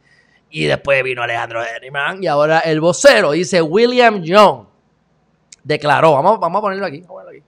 Y 0.50 0.64
después 0.64 1.02
vino 1.02 1.22
Alejandro 1.22 1.62
Henryman. 1.64 2.22
Y 2.22 2.26
ahora 2.26 2.60
el 2.60 2.80
vocero 2.80 3.32
dice 3.32 3.60
William 3.62 4.22
Young 4.22 4.66
declaró. 5.66 6.12
Vamos, 6.12 6.38
vamos 6.40 6.58
a 6.58 6.62
ponerlo 6.62 6.86
aquí. 6.86 7.00
Vamos 7.00 7.22
a 7.22 7.24
ponerlo 7.24 7.30
aquí. 7.30 7.44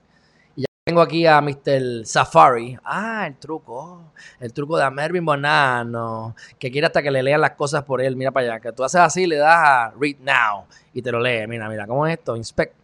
Y 0.55 0.61
ya 0.61 0.67
Tengo 0.83 1.01
aquí 1.01 1.25
a 1.25 1.41
Mr. 1.41 2.05
Safari. 2.05 2.77
Ah, 2.83 3.25
el 3.27 3.37
truco. 3.37 4.11
El 4.39 4.53
truco 4.53 4.77
de 4.77 4.89
Mervin 4.91 5.25
Bonano. 5.25 6.35
Que 6.57 6.69
quiere 6.69 6.87
hasta 6.87 7.01
que 7.01 7.11
le 7.11 7.23
lean 7.23 7.41
las 7.41 7.51
cosas 7.51 7.83
por 7.83 8.01
él. 8.01 8.15
Mira 8.15 8.31
para 8.31 8.45
allá. 8.53 8.59
Que 8.59 8.71
tú 8.73 8.83
haces 8.83 9.01
así, 9.01 9.25
le 9.25 9.37
das 9.37 9.57
a 9.57 9.93
Read 9.99 10.17
Now 10.19 10.65
y 10.93 11.01
te 11.01 11.11
lo 11.11 11.19
lee. 11.19 11.47
Mira, 11.47 11.69
mira. 11.69 11.87
¿Cómo 11.87 12.05
es 12.05 12.17
esto? 12.17 12.35
Inspect. 12.35 12.75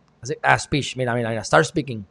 ah, 0.41 0.57
speech. 0.57 0.95
Mira, 0.95 1.13
mira, 1.13 1.29
mira. 1.29 1.43
Start 1.43 1.65
speaking. 1.65 2.05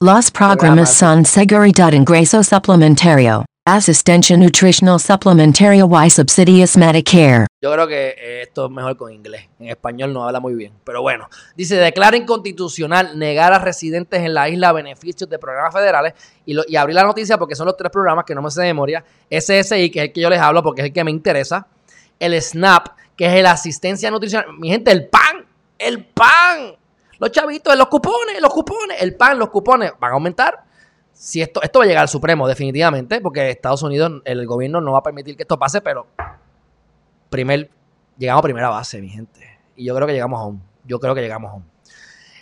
Los 0.00 0.30
programas 0.30 0.92
son 0.92 1.24
seguridad 1.24 1.92
ingreso 1.92 2.42
suplementario. 2.42 3.44
Asistencia 3.64 4.36
nutritional 4.36 4.98
supplementario 4.98 5.88
y 6.04 6.10
subsidios 6.10 6.76
Medicare. 6.76 7.46
Yo 7.60 7.72
creo 7.72 7.86
que 7.86 8.08
eh, 8.08 8.42
esto 8.42 8.64
es 8.64 8.72
mejor 8.72 8.96
con 8.96 9.12
inglés. 9.12 9.48
En 9.60 9.68
español 9.68 10.12
no 10.12 10.26
habla 10.26 10.40
muy 10.40 10.56
bien. 10.56 10.72
Pero 10.82 11.00
bueno, 11.00 11.28
dice, 11.54 11.76
declara 11.76 12.16
inconstitucional 12.16 13.16
negar 13.16 13.52
a 13.52 13.60
residentes 13.60 14.20
en 14.20 14.34
la 14.34 14.48
isla 14.48 14.72
beneficios 14.72 15.30
de 15.30 15.38
programas 15.38 15.72
federales. 15.72 16.14
Y, 16.44 16.54
lo, 16.54 16.64
abrí 16.76 16.92
la 16.92 17.04
noticia 17.04 17.38
porque 17.38 17.54
son 17.54 17.66
los 17.66 17.76
tres 17.76 17.92
programas 17.92 18.24
que 18.24 18.34
no 18.34 18.42
me 18.42 18.50
sé 18.50 18.62
de 18.62 18.66
memoria. 18.66 19.04
SSI, 19.30 19.90
que 19.90 20.00
es 20.00 20.04
el 20.06 20.12
que 20.12 20.20
yo 20.20 20.28
les 20.28 20.40
hablo 20.40 20.60
porque 20.64 20.80
es 20.80 20.86
el 20.88 20.92
que 20.92 21.04
me 21.04 21.12
interesa. 21.12 21.68
El 22.18 22.42
SNAP, 22.42 22.88
que 23.16 23.26
es 23.26 23.42
la 23.44 23.52
asistencia 23.52 24.10
nutricional. 24.10 24.58
Mi 24.58 24.70
gente, 24.70 24.90
el 24.90 25.06
PAN. 25.06 25.46
El 25.78 26.04
PAN. 26.06 26.74
Los 27.20 27.30
chavitos, 27.30 27.78
los 27.78 27.86
cupones, 27.86 28.40
los 28.40 28.52
cupones. 28.52 29.00
El 29.00 29.14
PAN, 29.14 29.38
los 29.38 29.50
cupones 29.50 29.92
van 30.00 30.10
a 30.10 30.14
aumentar 30.14 30.71
si 31.22 31.40
esto, 31.40 31.62
esto 31.62 31.78
va 31.78 31.84
a 31.84 31.88
llegar 31.88 32.02
al 32.02 32.08
Supremo, 32.08 32.48
definitivamente, 32.48 33.20
porque 33.20 33.48
Estados 33.48 33.80
Unidos, 33.84 34.22
el 34.24 34.44
gobierno 34.44 34.80
no 34.80 34.90
va 34.90 34.98
a 34.98 35.02
permitir 35.04 35.36
que 35.36 35.44
esto 35.44 35.56
pase, 35.56 35.80
pero 35.80 36.08
primer, 37.30 37.70
llegamos 38.18 38.40
a 38.40 38.42
primera 38.42 38.68
base, 38.68 39.00
mi 39.00 39.08
gente. 39.08 39.40
Y 39.76 39.84
yo 39.84 39.94
creo 39.94 40.08
que 40.08 40.14
llegamos 40.14 40.40
a 40.40 40.42
home. 40.42 40.58
Yo 40.84 40.98
creo 40.98 41.14
que 41.14 41.20
llegamos 41.20 41.52
a 41.52 41.54
home. 41.54 41.64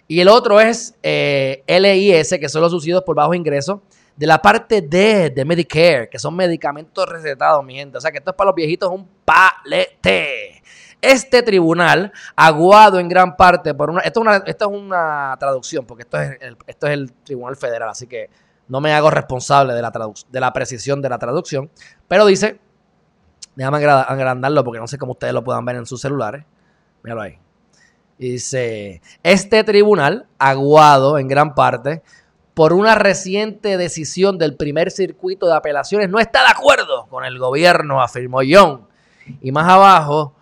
Y 0.09 0.21
el 0.21 0.29
otro 0.29 0.61
es 0.61 0.95
eh, 1.03 1.63
LIS, 1.69 2.39
que 2.41 2.49
son 2.49 2.63
los 2.63 2.73
subsidios 2.73 3.03
por 3.03 3.15
bajo 3.15 3.35
ingreso, 3.35 3.83
de 4.17 4.27
la 4.27 4.41
parte 4.41 4.81
D 4.81 5.29
de 5.29 5.45
Medicare, 5.45 6.09
que 6.09 6.19
son 6.19 6.35
medicamentos 6.35 7.07
recetados, 7.07 7.63
mi 7.63 7.75
gente. 7.75 7.99
O 7.99 8.01
sea 8.01 8.11
que 8.11 8.17
esto 8.17 8.31
es 8.31 8.37
para 8.37 8.49
los 8.49 8.55
viejitos 8.55 8.91
un 8.91 9.07
palete. 9.27 10.63
Este 11.03 11.43
tribunal, 11.43 12.11
aguado 12.35 12.99
en 12.99 13.11
gran 13.11 13.37
parte 13.37 13.75
por 13.75 13.91
una. 13.91 14.01
Esto 14.01 14.21
es 14.21 14.27
una, 14.27 14.37
es 14.39 14.57
una 14.63 15.37
traducción, 15.39 15.85
porque 15.85 16.05
esto 16.05 16.19
es, 16.19 16.39
esto 16.67 16.87
es 16.87 16.95
el 16.95 17.13
tribunal 17.13 17.57
federal, 17.57 17.91
así 17.91 18.07
que 18.07 18.31
no 18.71 18.81
me 18.81 18.93
hago 18.93 19.11
responsable 19.11 19.75
de 19.75 19.83
la, 19.83 19.93
de 20.31 20.41
la 20.41 20.53
precisión 20.53 21.03
de 21.03 21.09
la 21.09 21.19
traducción. 21.19 21.71
Pero 22.07 22.25
dice, 22.25 22.61
déjame 23.57 23.85
agrandarlo 23.85 24.65
porque 24.65 24.79
no 24.79 24.87
sé 24.87 24.97
cómo 24.97 25.13
ustedes 25.13 25.35
lo 25.35 25.43
puedan 25.43 25.65
ver 25.65 25.77
en 25.77 25.87
sus 25.87 26.01
celulares. 26.01 26.45
Míralo 27.03 27.23
ahí. 27.23 27.39
Dice, 28.17 29.03
este 29.25 29.65
tribunal, 29.65 30.29
aguado 30.39 31.19
en 31.19 31.27
gran 31.27 31.55
parte 31.55 32.03
por 32.55 32.73
una 32.73 32.95
reciente 32.95 33.77
decisión 33.77 34.39
del 34.39 34.55
primer 34.55 34.93
circuito 34.93 35.47
de 35.47 35.55
apelaciones, 35.55 36.09
no 36.09 36.21
está 36.21 36.43
de 36.43 36.51
acuerdo 36.51 37.07
con 37.09 37.25
el 37.25 37.39
gobierno, 37.39 38.01
afirmó 38.01 38.43
Young. 38.43 38.83
Y 39.41 39.51
más 39.51 39.69
abajo 39.69 40.35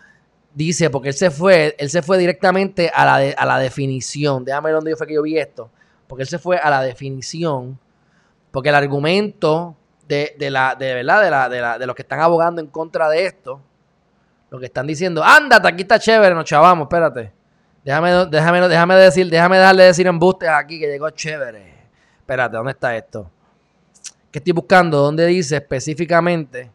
dice, 0.52 0.90
porque 0.90 1.08
él 1.08 1.14
se 1.14 1.30
fue, 1.30 1.74
él 1.78 1.88
se 1.88 2.02
fue 2.02 2.18
directamente 2.18 2.90
a 2.92 3.06
la, 3.06 3.30
a 3.30 3.46
la 3.46 3.58
definición. 3.58 4.44
Déjame 4.44 4.66
ver 4.66 4.74
dónde 4.74 4.96
fue 4.96 5.06
que 5.06 5.14
yo 5.14 5.22
vi 5.22 5.38
esto. 5.38 5.70
Porque 6.06 6.22
él 6.22 6.28
se 6.28 6.38
fue 6.38 6.58
a 6.58 6.68
la 6.68 6.82
definición 6.82 7.78
porque 8.58 8.70
el 8.70 8.74
argumento 8.74 9.76
de, 10.08 10.34
la, 10.50 10.74
de, 10.74 10.94
¿verdad? 10.94 11.22
De, 11.22 11.30
la, 11.30 11.48
de, 11.48 11.60
la, 11.60 11.78
de 11.78 11.86
los 11.86 11.94
que 11.94 12.02
están 12.02 12.18
abogando 12.18 12.60
en 12.60 12.66
contra 12.66 13.08
de 13.08 13.24
esto, 13.24 13.62
lo 14.50 14.58
que 14.58 14.66
están 14.66 14.84
diciendo, 14.84 15.22
ándate, 15.22 15.68
aquí 15.68 15.82
está 15.82 15.96
chévere, 15.96 16.34
nos 16.34 16.44
chavamos, 16.44 16.86
espérate. 16.86 17.30
Déjame, 17.84 18.26
déjame, 18.26 18.66
déjame 18.66 18.94
decir, 18.96 19.30
déjame 19.30 19.58
dejarle 19.58 19.84
decir 19.84 20.08
embustes 20.08 20.48
aquí 20.48 20.80
que 20.80 20.88
llegó 20.88 21.08
chévere. 21.10 21.72
Espérate, 22.18 22.56
¿dónde 22.56 22.72
está 22.72 22.96
esto? 22.96 23.30
Que 24.32 24.40
estoy 24.40 24.54
buscando, 24.54 24.98
¿dónde 24.98 25.24
dice 25.26 25.54
específicamente 25.54 26.68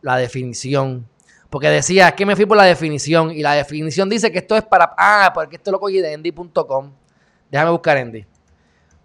la 0.00 0.16
definición? 0.16 1.08
Porque 1.50 1.70
decía, 1.70 2.06
es 2.06 2.14
que 2.14 2.24
me 2.24 2.36
fui 2.36 2.46
por 2.46 2.56
la 2.56 2.62
definición. 2.62 3.32
Y 3.32 3.42
la 3.42 3.54
definición 3.54 4.08
dice 4.08 4.30
que 4.30 4.38
esto 4.38 4.56
es 4.56 4.62
para. 4.62 4.94
Ah, 4.96 5.32
porque 5.34 5.56
esto 5.56 5.72
lo 5.72 5.80
cogí 5.80 6.00
de 6.00 6.12
endy.com. 6.12 6.92
Déjame 7.50 7.72
buscar 7.72 7.96
Endy. 7.96 8.24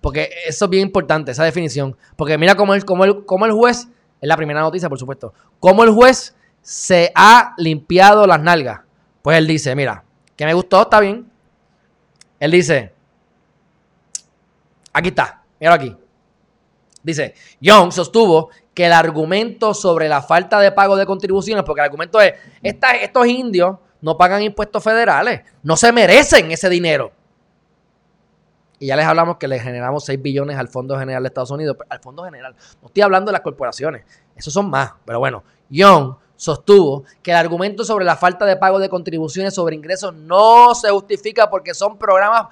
Porque 0.04 0.30
eso 0.46 0.66
es 0.66 0.70
bien 0.70 0.84
importante, 0.84 1.32
esa 1.32 1.46
definición. 1.46 1.96
Porque 2.18 2.38
mira 2.38 2.56
cómo 2.56 2.74
el, 2.74 2.84
cómo 2.84 3.06
el, 3.06 3.24
cómo 3.24 3.46
el 3.46 3.54
juez, 3.54 3.88
es 4.20 4.28
la 4.28 4.36
primera 4.36 4.60
noticia, 4.60 4.90
por 4.90 5.00
supuesto, 5.00 5.34
cómo 5.62 5.86
el 5.86 5.92
juez 5.92 6.36
se 6.62 7.14
ha 7.16 7.54
limpiado 7.56 8.28
las 8.28 8.42
nalgas. 8.42 8.82
Pues 9.22 9.38
él 9.38 9.48
dice, 9.48 9.74
mira, 9.78 10.04
que 10.36 10.46
me 10.46 10.54
gustó, 10.54 10.82
está 10.82 11.00
bien. 11.00 11.32
Él 12.38 12.52
dice, 12.52 12.92
aquí 14.92 15.08
está, 15.08 15.42
mira 15.58 15.76
aquí. 15.76 15.96
Dice, 17.02 17.34
Young 17.62 17.94
sostuvo 17.94 18.50
que 18.74 18.88
el 18.88 18.92
argumento 18.92 19.74
sobre 19.74 20.10
la 20.10 20.22
falta 20.22 20.60
de 20.60 20.74
pago 20.74 20.98
de 20.98 21.06
contribuciones, 21.06 21.64
porque 21.64 21.80
el 21.80 21.86
argumento 21.86 22.20
es, 22.20 22.34
estos 22.62 23.26
indios 23.26 23.78
no 24.02 24.18
pagan 24.18 24.42
impuestos 24.42 24.84
federales, 24.84 25.44
no 25.64 25.78
se 25.78 25.94
merecen 25.94 26.52
ese 26.52 26.68
dinero. 26.68 27.14
Y 28.84 28.88
ya 28.88 28.98
les 28.98 29.06
hablamos 29.06 29.38
que 29.38 29.48
le 29.48 29.62
generamos 29.62 30.04
6 30.04 30.22
billones 30.22 30.58
al 30.58 30.68
Fondo 30.68 31.00
General 31.00 31.24
de 31.24 31.28
Estados 31.28 31.52
Unidos. 31.52 31.78
Al 31.88 32.02
Fondo 32.02 32.26
General. 32.26 32.54
No 32.82 32.88
estoy 32.88 33.02
hablando 33.02 33.30
de 33.30 33.32
las 33.32 33.40
corporaciones. 33.40 34.04
Esos 34.36 34.52
son 34.52 34.70
más. 34.70 34.92
Pero 35.06 35.20
bueno, 35.20 35.42
Young 35.70 36.16
sostuvo 36.36 37.06
que 37.22 37.32
el 37.32 37.38
argumento 37.38 37.86
sobre 37.86 38.04
la 38.04 38.18
falta 38.18 38.46
de 38.46 38.58
pago 38.58 38.80
de 38.80 38.90
contribuciones 38.90 39.54
sobre 39.54 39.78
ingresos 39.78 40.14
no 40.14 40.76
se 40.76 40.90
justifica 40.90 41.50
porque 41.50 41.74
son 41.74 41.98
programas 41.98 42.48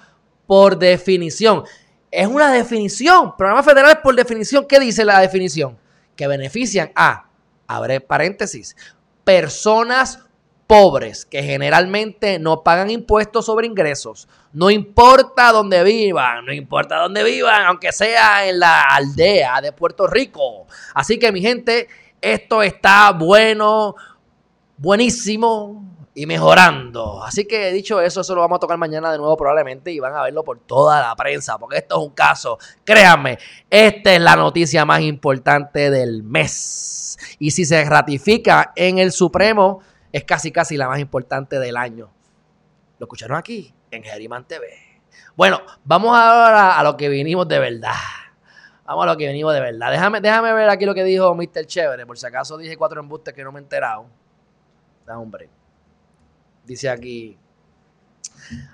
por 0.48 0.80
definición. 0.80 1.66
Es 2.10 2.28
una 2.28 2.50
definición. 2.50 3.36
Programas 3.36 3.66
federales 3.66 3.98
por 4.02 4.16
definición. 4.16 4.66
¿Qué 4.66 4.80
dice 4.80 5.04
la 5.04 5.20
definición? 5.20 5.78
Que 6.16 6.28
benefician 6.28 6.94
a, 6.96 7.26
abre 7.68 8.00
paréntesis, 8.00 8.78
personas 9.26 10.20
pobres 10.72 11.26
que 11.26 11.44
generalmente 11.44 12.40
no 12.40 12.64
pagan 12.64 12.90
impuestos 12.90 13.46
sobre 13.46 13.68
ingresos. 13.68 14.30
No 14.54 14.72
importa 14.72 15.52
dónde 15.52 15.84
vivan, 15.84 16.46
no 16.46 16.54
importa 16.54 16.96
dónde 16.96 17.26
vivan, 17.26 17.66
aunque 17.66 17.92
sea 17.92 18.48
en 18.48 18.58
la 18.58 18.84
aldea 18.84 19.60
de 19.60 19.74
Puerto 19.74 20.08
Rico. 20.08 20.68
Así 20.94 21.20
que 21.20 21.34
mi 21.34 21.42
gente, 21.42 21.90
esto 22.22 22.64
está 22.64 23.12
bueno, 23.12 23.96
buenísimo 24.78 26.08
y 26.16 26.26
mejorando. 26.26 27.22
Así 27.22 27.44
que 27.44 27.74
dicho 27.74 28.00
eso, 28.00 28.22
eso 28.22 28.34
lo 28.34 28.40
vamos 28.40 28.56
a 28.56 28.60
tocar 28.62 28.78
mañana 28.78 29.12
de 29.12 29.18
nuevo 29.18 29.36
probablemente 29.36 29.92
y 29.92 30.00
van 30.00 30.16
a 30.16 30.24
verlo 30.24 30.42
por 30.42 30.60
toda 30.60 31.02
la 31.02 31.14
prensa, 31.18 31.58
porque 31.58 31.80
esto 31.80 32.00
es 32.00 32.08
un 32.08 32.14
caso. 32.14 32.58
Créanme, 32.86 33.40
esta 33.70 34.16
es 34.16 34.22
la 34.22 34.38
noticia 34.38 34.86
más 34.86 35.02
importante 35.02 35.92
del 35.92 36.24
mes. 36.24 37.18
Y 37.40 37.52
si 37.52 37.66
se 37.66 37.84
ratifica 37.84 38.72
en 38.78 39.00
el 39.00 39.12
Supremo, 39.12 39.82
es 40.12 40.24
casi 40.24 40.52
casi 40.52 40.78
la 40.78 40.88
más 40.88 41.00
importante 41.00 41.60
del 41.60 41.78
año. 41.78 42.12
Lo 43.00 43.06
escucharon 43.06 43.38
aquí 43.38 43.74
en 43.90 44.04
Geriman 44.04 44.48
TV. 44.48 44.68
Bueno, 45.36 45.62
vamos 45.84 46.18
ahora 46.18 46.78
a 46.78 46.84
lo 46.84 46.98
que 46.98 47.10
vinimos 47.10 47.48
de 47.48 47.60
verdad. 47.60 47.96
Vamos 48.86 49.04
a 49.04 49.08
lo 49.08 49.18
que 49.18 49.28
venimos 49.28 49.54
de 49.54 49.62
verdad. 49.62 49.92
Déjame, 49.92 50.22
déjame 50.22 50.54
ver 50.54 50.70
aquí 50.70 50.86
lo 50.86 50.94
que 50.94 51.04
dijo 51.04 51.34
Mr. 51.34 51.66
Chévere. 51.66 52.06
Por 52.06 52.18
si 52.18 52.26
acaso 52.26 52.58
dije 52.58 52.76
cuatro 52.78 53.00
embustes 53.00 53.34
que 53.34 53.44
no 53.44 53.52
me 53.52 53.60
he 53.60 53.64
enterado. 53.64 54.06
Da 55.06 55.18
hombre. 55.18 55.50
Dice 56.66 56.90
aquí. 56.90 57.38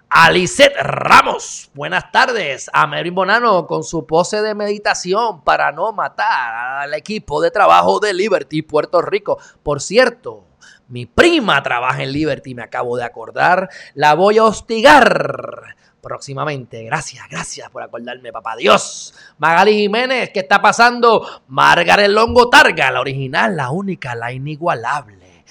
Alicet 0.10 0.74
Ramos, 0.77 1.70
buenas 1.74 2.12
tardes. 2.12 2.70
A 2.74 2.88
Mervin 2.88 3.13
Bonano 3.13 3.67
con 3.67 3.84
su 3.84 4.08
pose 4.08 4.41
de 4.41 4.56
meditación 4.56 5.44
para 5.44 5.72
no 5.72 5.91
matar 5.94 6.82
al 6.82 6.94
equipo 6.94 7.41
de 7.41 7.51
trabajo 7.51 8.00
de 8.00 8.13
Liberty 8.13 8.62
Puerto 8.62 9.01
Rico. 9.01 9.38
Por 9.62 9.82
cierto, 9.82 10.46
mi 10.88 11.05
prima 11.05 11.62
trabaja 11.63 12.03
en 12.03 12.12
Liberty, 12.12 12.55
me 12.55 12.63
acabo 12.63 12.97
de 12.97 13.03
acordar. 13.03 13.69
La 13.93 14.13
voy 14.13 14.38
a 14.38 14.45
hostigar 14.45 15.75
próximamente. 16.01 16.83
Gracias, 16.83 17.27
gracias 17.29 17.69
por 17.69 17.83
acordarme, 17.83 18.31
papá 18.31 18.55
Dios. 18.55 19.13
Magali 19.38 19.74
Jiménez, 19.74 20.29
¿qué 20.33 20.39
está 20.39 20.62
pasando? 20.62 21.43
Margaret 21.47 22.09
Longo 22.09 22.50
Targa, 22.50 22.91
la 22.91 23.01
original, 23.01 23.57
la 23.57 23.71
única, 23.71 24.15
la 24.15 24.31
inigualable. 24.31 25.43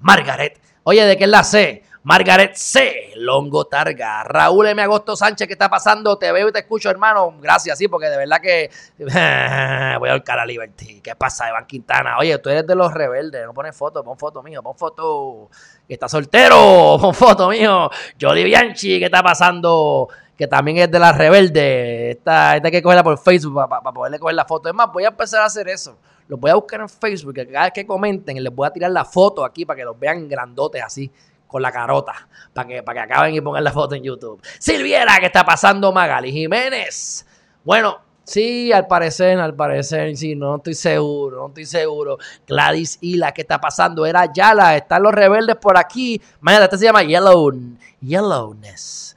Margaret, 0.00 0.60
oye, 0.82 1.04
¿de 1.04 1.16
qué 1.16 1.26
la 1.26 1.44
C? 1.44 1.84
Margaret 2.02 2.54
C. 2.54 3.12
Longo 3.16 3.66
Targa. 3.66 4.24
Raúl 4.24 4.68
M. 4.68 4.80
Agosto 4.80 5.14
Sánchez, 5.16 5.46
¿qué 5.46 5.52
está 5.52 5.68
pasando? 5.68 6.16
Te 6.16 6.32
veo 6.32 6.48
y 6.48 6.52
te 6.52 6.60
escucho, 6.60 6.88
hermano. 6.88 7.34
Gracias, 7.38 7.76
sí, 7.76 7.88
porque 7.88 8.06
de 8.06 8.16
verdad 8.16 8.40
que 8.40 8.70
voy 9.98 10.08
a 10.08 10.14
buscar 10.14 10.38
a 10.38 10.46
Liberty. 10.46 11.02
¿Qué 11.02 11.14
pasa, 11.14 11.50
Iván 11.50 11.66
Quintana? 11.66 12.16
Oye, 12.18 12.38
tú 12.38 12.48
eres 12.48 12.66
de 12.66 12.74
los 12.74 12.94
rebeldes. 12.94 13.44
No 13.44 13.52
pones 13.52 13.76
foto, 13.76 14.02
pon 14.02 14.16
foto 14.16 14.42
mío, 14.42 14.62
pon 14.62 14.74
foto. 14.76 15.50
Que 15.86 15.94
está 15.94 16.08
soltero, 16.08 16.96
pon 17.02 17.14
foto 17.14 17.50
mío. 17.50 17.90
Jody 18.18 18.44
Bianchi, 18.44 18.98
¿qué 18.98 19.04
está 19.04 19.22
pasando? 19.22 20.08
Que 20.38 20.46
también 20.46 20.78
es 20.78 20.90
de 20.90 20.98
la 20.98 21.12
rebelde. 21.12 22.12
Esta, 22.12 22.56
esta 22.56 22.68
hay 22.68 22.72
que 22.72 22.82
cogerla 22.82 23.04
por 23.04 23.18
Facebook 23.18 23.56
para 23.68 23.92
poderle 23.92 24.18
coger 24.18 24.36
la 24.36 24.46
foto. 24.46 24.70
Es 24.70 24.74
más, 24.74 24.90
voy 24.90 25.04
a 25.04 25.08
empezar 25.08 25.42
a 25.42 25.44
hacer 25.44 25.68
eso. 25.68 25.98
Los 26.28 26.40
voy 26.40 26.50
a 26.50 26.54
buscar 26.54 26.80
en 26.80 26.88
Facebook, 26.88 27.34
que 27.34 27.46
cada 27.46 27.64
vez 27.64 27.72
que 27.74 27.84
comenten, 27.84 28.42
les 28.42 28.54
voy 28.54 28.66
a 28.66 28.70
tirar 28.70 28.90
la 28.90 29.04
foto 29.04 29.44
aquí 29.44 29.66
para 29.66 29.76
que 29.76 29.84
los 29.84 29.98
vean 29.98 30.28
grandotes 30.28 30.82
así 30.82 31.10
con 31.50 31.62
la 31.62 31.72
carota 31.72 32.28
para 32.54 32.68
que, 32.68 32.82
para 32.82 33.06
que 33.06 33.12
acaben 33.12 33.34
y 33.34 33.40
pongan 33.40 33.64
la 33.64 33.72
foto 33.72 33.94
en 33.94 34.02
YouTube. 34.02 34.40
Silviera, 34.58 35.18
¿qué 35.18 35.26
está 35.26 35.44
pasando? 35.44 35.92
Magali 35.92 36.30
Jiménez. 36.30 37.26
Bueno, 37.64 37.98
sí, 38.24 38.72
al 38.72 38.86
parecer, 38.86 39.38
al 39.40 39.54
parecer, 39.54 40.16
sí, 40.16 40.36
no 40.36 40.56
estoy 40.56 40.74
seguro, 40.74 41.38
no 41.38 41.48
estoy 41.48 41.66
seguro. 41.66 42.18
Gladys 42.46 42.98
Hila, 43.00 43.32
¿qué 43.32 43.42
está 43.42 43.60
pasando? 43.60 44.06
Era 44.06 44.32
Yala, 44.32 44.76
están 44.76 45.02
los 45.02 45.12
rebeldes 45.12 45.56
por 45.56 45.76
aquí. 45.76 46.22
Mañana, 46.40 46.64
este 46.64 46.78
se 46.78 46.84
llama 46.84 47.02
Yellow, 47.02 47.52
Yellowness. 48.00 49.16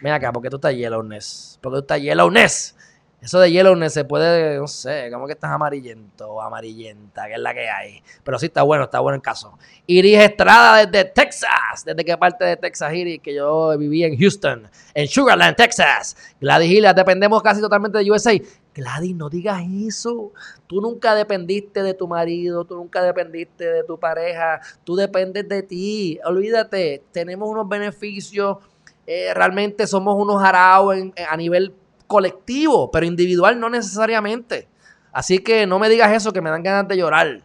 Ven 0.00 0.12
acá, 0.12 0.32
¿por 0.32 0.42
qué 0.42 0.50
tú 0.50 0.56
estás 0.56 0.74
Yellowness? 0.74 1.58
¿Por 1.60 1.72
qué 1.72 1.76
tú 1.76 1.80
estás 1.82 2.00
Yellowness? 2.00 2.74
Eso 3.20 3.40
de 3.40 3.50
Yellowness 3.50 3.94
se 3.94 4.04
puede, 4.04 4.58
no 4.58 4.68
sé, 4.68 5.10
como 5.10 5.26
que 5.26 5.32
estás 5.32 5.50
amarillento 5.50 6.30
o 6.30 6.40
amarillenta, 6.40 7.26
que 7.26 7.32
es 7.32 7.40
la 7.40 7.54
que 7.54 7.68
hay. 7.68 8.02
Pero 8.22 8.38
sí 8.38 8.46
está 8.46 8.62
bueno, 8.62 8.84
está 8.84 9.00
bueno 9.00 9.16
el 9.16 9.22
caso. 9.22 9.58
Iris 9.86 10.18
Estrada 10.18 10.84
desde 10.84 11.06
Texas. 11.06 11.84
¿Desde 11.84 12.04
qué 12.04 12.16
parte 12.16 12.44
de 12.44 12.56
Texas, 12.56 12.92
Iris? 12.92 13.20
Que 13.20 13.34
yo 13.34 13.76
viví 13.78 14.04
en 14.04 14.18
Houston, 14.18 14.68
en 14.94 15.08
Sugarland, 15.08 15.56
Texas. 15.56 16.16
Gladys 16.40 16.94
dependemos 16.94 17.42
casi 17.42 17.60
totalmente 17.60 17.98
de 17.98 18.10
USA. 18.10 18.32
Gladys, 18.74 19.16
no 19.16 19.30
digas 19.30 19.62
eso. 19.86 20.32
Tú 20.66 20.82
nunca 20.82 21.14
dependiste 21.14 21.82
de 21.82 21.94
tu 21.94 22.06
marido, 22.06 22.66
tú 22.66 22.76
nunca 22.76 23.02
dependiste 23.02 23.64
de 23.64 23.82
tu 23.82 23.98
pareja, 23.98 24.60
tú 24.84 24.94
dependes 24.94 25.48
de 25.48 25.62
ti. 25.62 26.20
Olvídate, 26.24 27.02
tenemos 27.12 27.48
unos 27.48 27.66
beneficios, 27.66 28.58
eh, 29.06 29.32
realmente 29.32 29.86
somos 29.86 30.14
unos 30.16 30.42
araos 30.42 30.94
a 31.28 31.36
nivel 31.36 31.72
colectivo, 32.06 32.90
pero 32.90 33.06
individual 33.06 33.58
no 33.58 33.68
necesariamente. 33.68 34.68
Así 35.12 35.38
que 35.38 35.66
no 35.66 35.78
me 35.78 35.88
digas 35.88 36.12
eso 36.12 36.32
que 36.32 36.40
me 36.40 36.50
dan 36.50 36.62
ganas 36.62 36.88
de 36.88 36.96
llorar. 36.96 37.40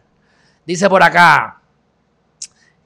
Dice 0.66 0.88
por 0.88 1.02
acá. 1.02 1.60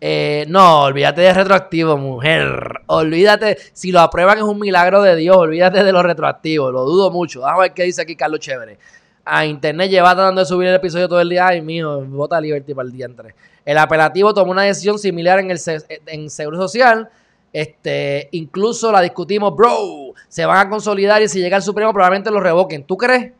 Eh, 0.01 0.45
no, 0.49 0.83
olvídate 0.83 1.23
de 1.23 1.33
retroactivo, 1.33 1.97
mujer. 1.97 2.83
Olvídate, 2.87 3.59
si 3.73 3.91
lo 3.91 4.01
aprueban 4.01 4.39
es 4.39 4.45
un 4.45 4.59
milagro 4.59 5.03
de 5.03 5.17
Dios. 5.17 5.37
Olvídate 5.37 5.83
de 5.83 5.93
lo 5.93 6.03
retroactivo, 6.03 6.71
lo 6.71 6.85
dudo 6.85 7.11
mucho. 7.11 7.41
Vamos 7.41 7.59
a 7.59 7.63
ver 7.63 7.75
qué 7.75 7.85
dice 7.85 8.03
aquí 8.03 8.15
Carlos 8.15 8.41
Chévere. 8.41 8.79
A 9.25 9.45
internet 9.45 9.91
lleva 9.91 10.15
tratando 10.15 10.41
de 10.43 10.47
subir 10.47 10.69
el 10.69 10.77
episodio 10.77 11.09
todo 11.09 11.21
el 11.21 11.29
día. 11.29 11.49
Ay, 11.49 11.61
mío, 11.63 12.03
vota 12.03 12.41
Liberty 12.41 12.75
para 12.75 12.87
el 12.87 12.93
día 12.93 13.07
entre. 13.07 13.35
El 13.65 13.79
apelativo 13.79 14.33
tomó 14.33 14.53
una 14.53 14.63
decisión 14.63 14.99
similar 14.99 15.41
en 15.41 15.51
el 15.51 15.59
en 16.07 16.31
Seguro 16.31 16.59
Social 16.59 17.11
este, 17.57 18.29
incluso 18.33 18.93
la 18.93 19.01
discutimos, 19.01 19.57
bro. 19.57 20.13
Se 20.29 20.45
van 20.45 20.67
a 20.67 20.69
consolidar 20.69 21.23
y 21.23 21.29
si 21.29 21.41
llega 21.41 21.57
el 21.57 21.63
Supremo 21.63 21.91
probablemente 21.91 22.31
lo 22.31 22.39
revoquen. 22.39 22.85
¿Tú 22.85 22.99
crees? 22.99 23.33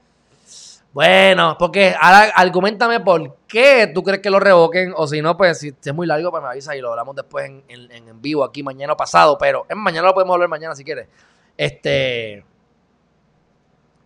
Bueno, 0.95 1.57
porque 1.59 1.95
ahora 2.01 2.33
argumentame 2.35 3.01
por 3.01 3.37
qué 3.47 3.91
tú 3.95 4.03
crees 4.03 4.23
que 4.23 4.31
lo 4.31 4.41
revoquen. 4.41 4.95
O 4.97 5.07
si 5.07 5.21
no, 5.21 5.37
pues 5.37 5.59
si 5.59 5.75
es 5.85 5.95
muy 5.95 6.07
largo, 6.07 6.31
pues 6.31 6.43
me 6.43 6.49
avisa 6.49 6.75
y 6.75 6.81
lo 6.81 6.93
hablamos 6.93 7.15
después 7.15 7.45
en, 7.45 7.63
en, 7.69 8.23
vivo 8.23 8.43
aquí 8.43 8.63
mañana 8.63 8.95
o 8.95 8.97
pasado. 8.97 9.37
Pero 9.37 9.67
en 9.69 9.77
mañana 9.77 10.09
lo 10.09 10.15
podemos 10.15 10.33
hablar 10.33 10.49
mañana 10.49 10.75
si 10.75 10.83
quieres. 10.83 11.09
Este. 11.55 12.43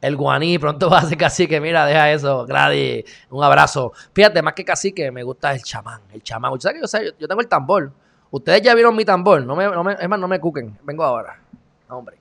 El 0.01 0.17
guaní 0.17 0.59
pronto 0.59 0.91
va 0.91 0.99
a 0.99 1.05
ser 1.05 1.19
cacique. 1.19 1.61
Mira, 1.61 1.87
deja 1.87 2.11
eso, 2.11 2.47
Gladys. 2.47 3.05
Un 3.31 3.45
abrazo. 3.45 3.93
Fíjate, 4.13 4.43
más 4.43 4.55
que 4.55 4.65
cacique, 4.65 5.13
me 5.13 5.23
gusta 5.23 5.53
el 5.53 5.63
chamán. 5.63 6.01
El 6.13 6.21
chamán. 6.25 6.61
¿Sabes 6.61 6.81
que 6.81 7.05
yo, 7.07 7.13
yo 7.17 7.29
tengo 7.29 7.41
el 7.43 7.47
tambor? 7.47 7.93
Ustedes 8.31 8.63
ya 8.63 8.75
vieron 8.75 8.95
mi 8.95 9.05
tambor. 9.05 9.45
No 9.45 9.57
me, 9.57 9.65
no 9.65 9.83
me, 9.83 9.95
es 9.95 10.09
más, 10.09 10.19
no 10.19 10.29
me 10.29 10.39
cuquen. 10.39 10.79
Vengo 10.83 11.03
ahora. 11.03 11.39
hombre. 11.89 12.17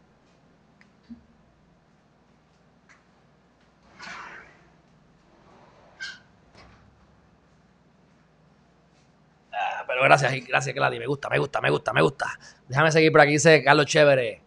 Ah, 9.53 9.83
pero 9.85 10.01
gracias, 10.03 10.33
gracias, 10.47 10.75
Gladys. 10.75 10.99
Me 10.99 11.05
gusta, 11.05 11.29
me 11.29 11.37
gusta, 11.37 11.61
me 11.61 11.69
gusta, 11.69 11.93
me 11.93 12.01
gusta. 12.01 12.39
Déjame 12.67 12.91
seguir 12.91 13.11
por 13.11 13.21
aquí, 13.21 13.33
dice 13.33 13.63
Carlos 13.63 13.85
Chévere. 13.85 14.41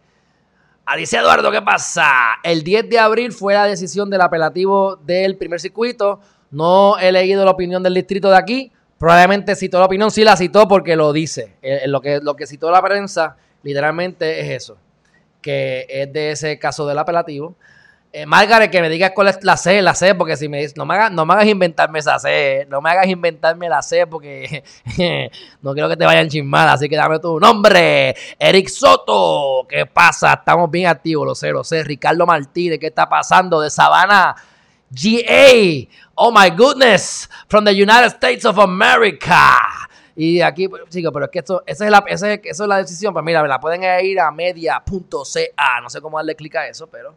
Alicia 0.84 1.20
Eduardo, 1.20 1.52
¿qué 1.52 1.62
pasa? 1.62 2.10
El 2.42 2.64
10 2.64 2.88
de 2.88 2.98
abril 2.98 3.32
fue 3.32 3.54
la 3.54 3.66
decisión 3.66 4.10
del 4.10 4.20
apelativo 4.20 4.96
del 4.96 5.36
primer 5.36 5.60
circuito. 5.60 6.20
No 6.50 6.98
he 6.98 7.12
leído 7.12 7.44
la 7.44 7.52
opinión 7.52 7.84
del 7.84 7.94
distrito 7.94 8.28
de 8.30 8.36
aquí. 8.36 8.72
Probablemente 9.02 9.56
citó 9.56 9.80
la 9.80 9.86
opinión, 9.86 10.12
sí 10.12 10.22
la 10.22 10.36
citó 10.36 10.68
porque 10.68 10.94
lo 10.94 11.12
dice. 11.12 11.56
Eh, 11.60 11.88
lo, 11.88 12.00
que, 12.00 12.20
lo 12.22 12.36
que 12.36 12.46
citó 12.46 12.70
la 12.70 12.80
prensa 12.80 13.36
literalmente 13.64 14.38
es 14.38 14.62
eso, 14.62 14.76
que 15.40 15.86
es 15.88 16.12
de 16.12 16.30
ese 16.30 16.56
caso 16.60 16.86
del 16.86 16.96
apelativo. 17.00 17.56
Eh, 18.12 18.26
Margaret, 18.26 18.70
que 18.70 18.80
me 18.80 18.88
digas 18.88 19.10
cuál 19.12 19.26
es 19.26 19.42
la 19.42 19.56
C, 19.56 19.82
la 19.82 19.96
C, 19.96 20.14
porque 20.14 20.36
si 20.36 20.48
me 20.48 20.58
dices, 20.58 20.76
no 20.76 20.86
me 20.86 20.94
hagas, 20.94 21.10
no 21.10 21.26
me 21.26 21.34
hagas 21.34 21.48
inventarme 21.48 21.98
esa 21.98 22.16
C, 22.20 22.64
no 22.70 22.80
me 22.80 22.90
hagas 22.90 23.08
inventarme 23.08 23.68
la 23.68 23.82
C, 23.82 24.06
porque 24.06 24.62
no 25.62 25.72
quiero 25.72 25.88
que 25.88 25.96
te 25.96 26.04
vayan 26.04 26.28
chismar, 26.28 26.68
así 26.68 26.88
que 26.88 26.94
dame 26.94 27.18
tu 27.18 27.40
nombre. 27.40 28.14
Eric 28.38 28.68
Soto, 28.68 29.66
¿qué 29.68 29.84
pasa? 29.84 30.34
Estamos 30.34 30.70
bien 30.70 30.86
activos, 30.86 31.26
lo 31.26 31.34
sé, 31.34 31.50
lo 31.50 31.64
sé. 31.64 31.82
Ricardo 31.82 32.24
Martínez, 32.24 32.78
¿qué 32.78 32.86
está 32.86 33.08
pasando? 33.08 33.60
De 33.60 33.68
Sabana, 33.68 34.36
GA, 34.94 35.88
oh 36.16 36.30
my 36.30 36.50
goodness, 36.50 37.28
from 37.48 37.64
the 37.64 37.72
United 37.72 38.10
States 38.10 38.44
of 38.44 38.58
America. 38.58 39.56
Y 40.14 40.42
aquí, 40.42 40.68
chicos, 40.90 41.10
pero 41.12 41.24
es 41.24 41.30
que 41.30 41.38
esto, 41.38 41.62
esa 41.66 41.86
es 41.86 41.90
la, 41.90 42.04
esa 42.06 42.32
es, 42.34 42.58
la 42.60 42.76
decisión. 42.76 43.14
Pues 43.14 43.24
mira, 43.24 43.46
la 43.46 43.58
pueden 43.58 43.82
ir 44.04 44.20
a 44.20 44.30
media.ca. 44.30 45.80
No 45.80 45.88
sé 45.88 46.00
cómo 46.02 46.18
darle 46.18 46.36
clic 46.36 46.56
a 46.56 46.68
eso, 46.68 46.86
pero 46.88 47.14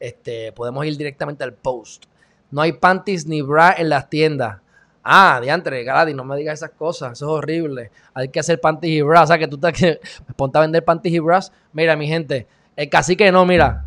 este, 0.00 0.52
podemos 0.52 0.86
ir 0.86 0.96
directamente 0.96 1.44
al 1.44 1.52
post. 1.52 2.06
No 2.50 2.62
hay 2.62 2.72
panties 2.72 3.26
ni 3.26 3.42
bra 3.42 3.74
en 3.76 3.90
las 3.90 4.08
tiendas. 4.08 4.60
Ah, 5.04 5.38
diantre, 5.42 5.84
Galadi, 5.84 6.14
no 6.14 6.24
me 6.24 6.36
digas 6.36 6.58
esas 6.58 6.70
cosas, 6.70 7.12
eso 7.12 7.26
es 7.26 7.30
horrible. 7.30 7.90
Hay 8.14 8.30
que 8.30 8.40
hacer 8.40 8.58
panties 8.58 8.92
y 8.92 9.02
bras. 9.02 9.24
O 9.24 9.26
sea, 9.26 9.38
que 9.38 9.48
tú 9.48 9.58
te 9.58 9.70
que, 9.74 10.00
ponte 10.34 10.56
a 10.56 10.62
vender 10.62 10.82
panties 10.82 11.14
y 11.14 11.18
bras. 11.18 11.52
Mira, 11.74 11.94
mi 11.94 12.06
gente, 12.06 12.46
el 12.74 12.88
cacique 12.88 13.30
no, 13.30 13.44
mira. 13.44 13.84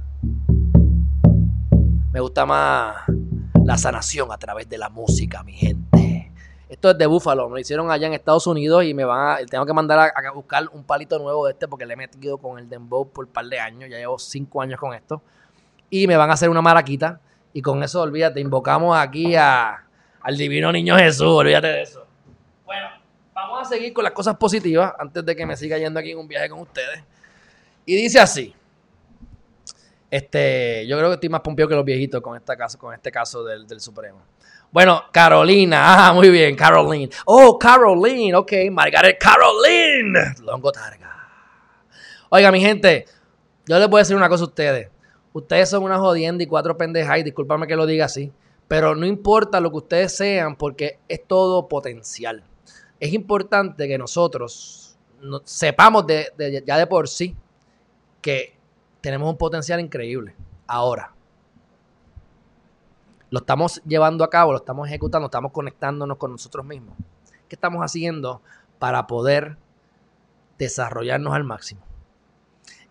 Me 2.11 2.19
gusta 2.19 2.45
más 2.45 2.97
la 3.65 3.77
sanación 3.77 4.31
a 4.31 4.37
través 4.37 4.67
de 4.69 4.77
la 4.77 4.89
música, 4.89 5.43
mi 5.43 5.53
gente. 5.53 6.31
Esto 6.69 6.91
es 6.91 6.97
de 6.97 7.05
Búfalo, 7.05 7.49
me 7.49 7.55
lo 7.55 7.59
hicieron 7.59 7.91
allá 7.91 8.07
en 8.07 8.13
Estados 8.13 8.47
Unidos 8.47 8.85
y 8.85 8.93
me 8.93 9.03
van 9.03 9.41
a, 9.41 9.45
tengo 9.45 9.65
que 9.65 9.73
mandar 9.73 9.99
a, 10.15 10.31
buscar 10.31 10.69
un 10.71 10.85
palito 10.85 11.19
nuevo 11.19 11.45
de 11.45 11.51
este 11.51 11.67
porque 11.67 11.85
le 11.85 11.93
he 11.93 11.97
metido 11.97 12.37
con 12.37 12.57
el 12.57 12.69
dembow 12.69 13.09
por 13.09 13.25
un 13.25 13.31
par 13.31 13.45
de 13.45 13.59
años, 13.59 13.89
ya 13.89 13.97
llevo 13.97 14.17
cinco 14.17 14.61
años 14.61 14.79
con 14.79 14.93
esto. 14.93 15.21
Y 15.89 16.07
me 16.07 16.15
van 16.15 16.29
a 16.29 16.33
hacer 16.33 16.49
una 16.49 16.61
maraquita 16.61 17.19
y 17.53 17.61
con 17.61 17.83
eso, 17.83 18.01
olvídate, 18.01 18.39
invocamos 18.39 18.97
aquí 18.97 19.35
a, 19.35 19.85
al 20.21 20.37
divino 20.37 20.71
niño 20.71 20.95
Jesús, 20.95 21.27
olvídate 21.27 21.67
de 21.67 21.81
eso. 21.81 22.05
Bueno, 22.65 22.87
vamos 23.33 23.61
a 23.61 23.65
seguir 23.65 23.91
con 23.91 24.05
las 24.05 24.13
cosas 24.13 24.37
positivas 24.37 24.93
antes 24.97 25.25
de 25.25 25.35
que 25.35 25.45
me 25.45 25.57
siga 25.57 25.77
yendo 25.77 25.99
aquí 25.99 26.11
en 26.11 26.19
un 26.19 26.27
viaje 26.27 26.49
con 26.49 26.59
ustedes. 26.59 27.03
Y 27.85 27.95
dice 27.97 28.19
así. 28.19 28.55
Este, 30.11 30.85
yo 30.87 30.97
creo 30.97 31.09
que 31.09 31.13
estoy 31.13 31.29
más 31.29 31.39
pompeado 31.39 31.69
que 31.69 31.75
los 31.75 31.85
viejitos 31.85 32.19
con, 32.19 32.35
esta 32.35 32.57
caso, 32.57 32.77
con 32.77 32.93
este 32.93 33.09
caso 33.09 33.45
del, 33.45 33.79
Supremo. 33.79 34.21
Bueno, 34.69 35.05
Carolina. 35.11 35.81
Ah, 36.09 36.13
muy 36.13 36.29
bien, 36.29 36.53
Caroline. 36.55 37.09
Oh, 37.25 37.57
Caroline. 37.57 38.35
Ok, 38.35 38.51
Margaret 38.69 39.17
Caroline. 39.17 40.35
Longo 40.43 40.69
Targa. 40.73 41.09
Oiga, 42.29 42.51
mi 42.51 42.59
gente, 42.59 43.05
yo 43.65 43.79
les 43.79 43.87
voy 43.87 43.99
a 43.99 44.01
decir 44.01 44.17
una 44.17 44.27
cosa 44.27 44.43
a 44.43 44.47
ustedes. 44.47 44.89
Ustedes 45.31 45.69
son 45.69 45.83
una 45.83 45.97
jodienda 45.97 46.43
y 46.43 46.47
cuatro 46.47 46.77
pendejas, 46.77 47.19
y 47.19 47.23
discúlpame 47.23 47.65
que 47.65 47.77
lo 47.77 47.85
diga 47.85 48.05
así. 48.05 48.33
Pero 48.67 48.95
no 48.95 49.05
importa 49.05 49.61
lo 49.61 49.71
que 49.71 49.77
ustedes 49.77 50.15
sean, 50.15 50.57
porque 50.57 50.99
es 51.07 51.25
todo 51.25 51.69
potencial. 51.69 52.43
Es 52.99 53.13
importante 53.13 53.87
que 53.87 53.97
nosotros 53.97 54.97
sepamos 55.45 56.05
de, 56.05 56.63
ya 56.65 56.77
de 56.77 56.87
por 56.87 57.07
sí 57.07 57.35
que 58.21 58.60
tenemos 59.01 59.29
un 59.29 59.37
potencial 59.37 59.79
increíble. 59.79 60.35
Ahora, 60.67 61.13
lo 63.29 63.39
estamos 63.39 63.81
llevando 63.83 64.23
a 64.23 64.29
cabo, 64.29 64.51
lo 64.51 64.57
estamos 64.57 64.87
ejecutando, 64.87 65.25
estamos 65.25 65.51
conectándonos 65.51 66.17
con 66.17 66.31
nosotros 66.31 66.65
mismos. 66.65 66.95
¿Qué 67.47 67.55
estamos 67.55 67.81
haciendo 67.81 68.41
para 68.79 69.07
poder 69.07 69.57
desarrollarnos 70.57 71.33
al 71.33 71.43
máximo? 71.43 71.81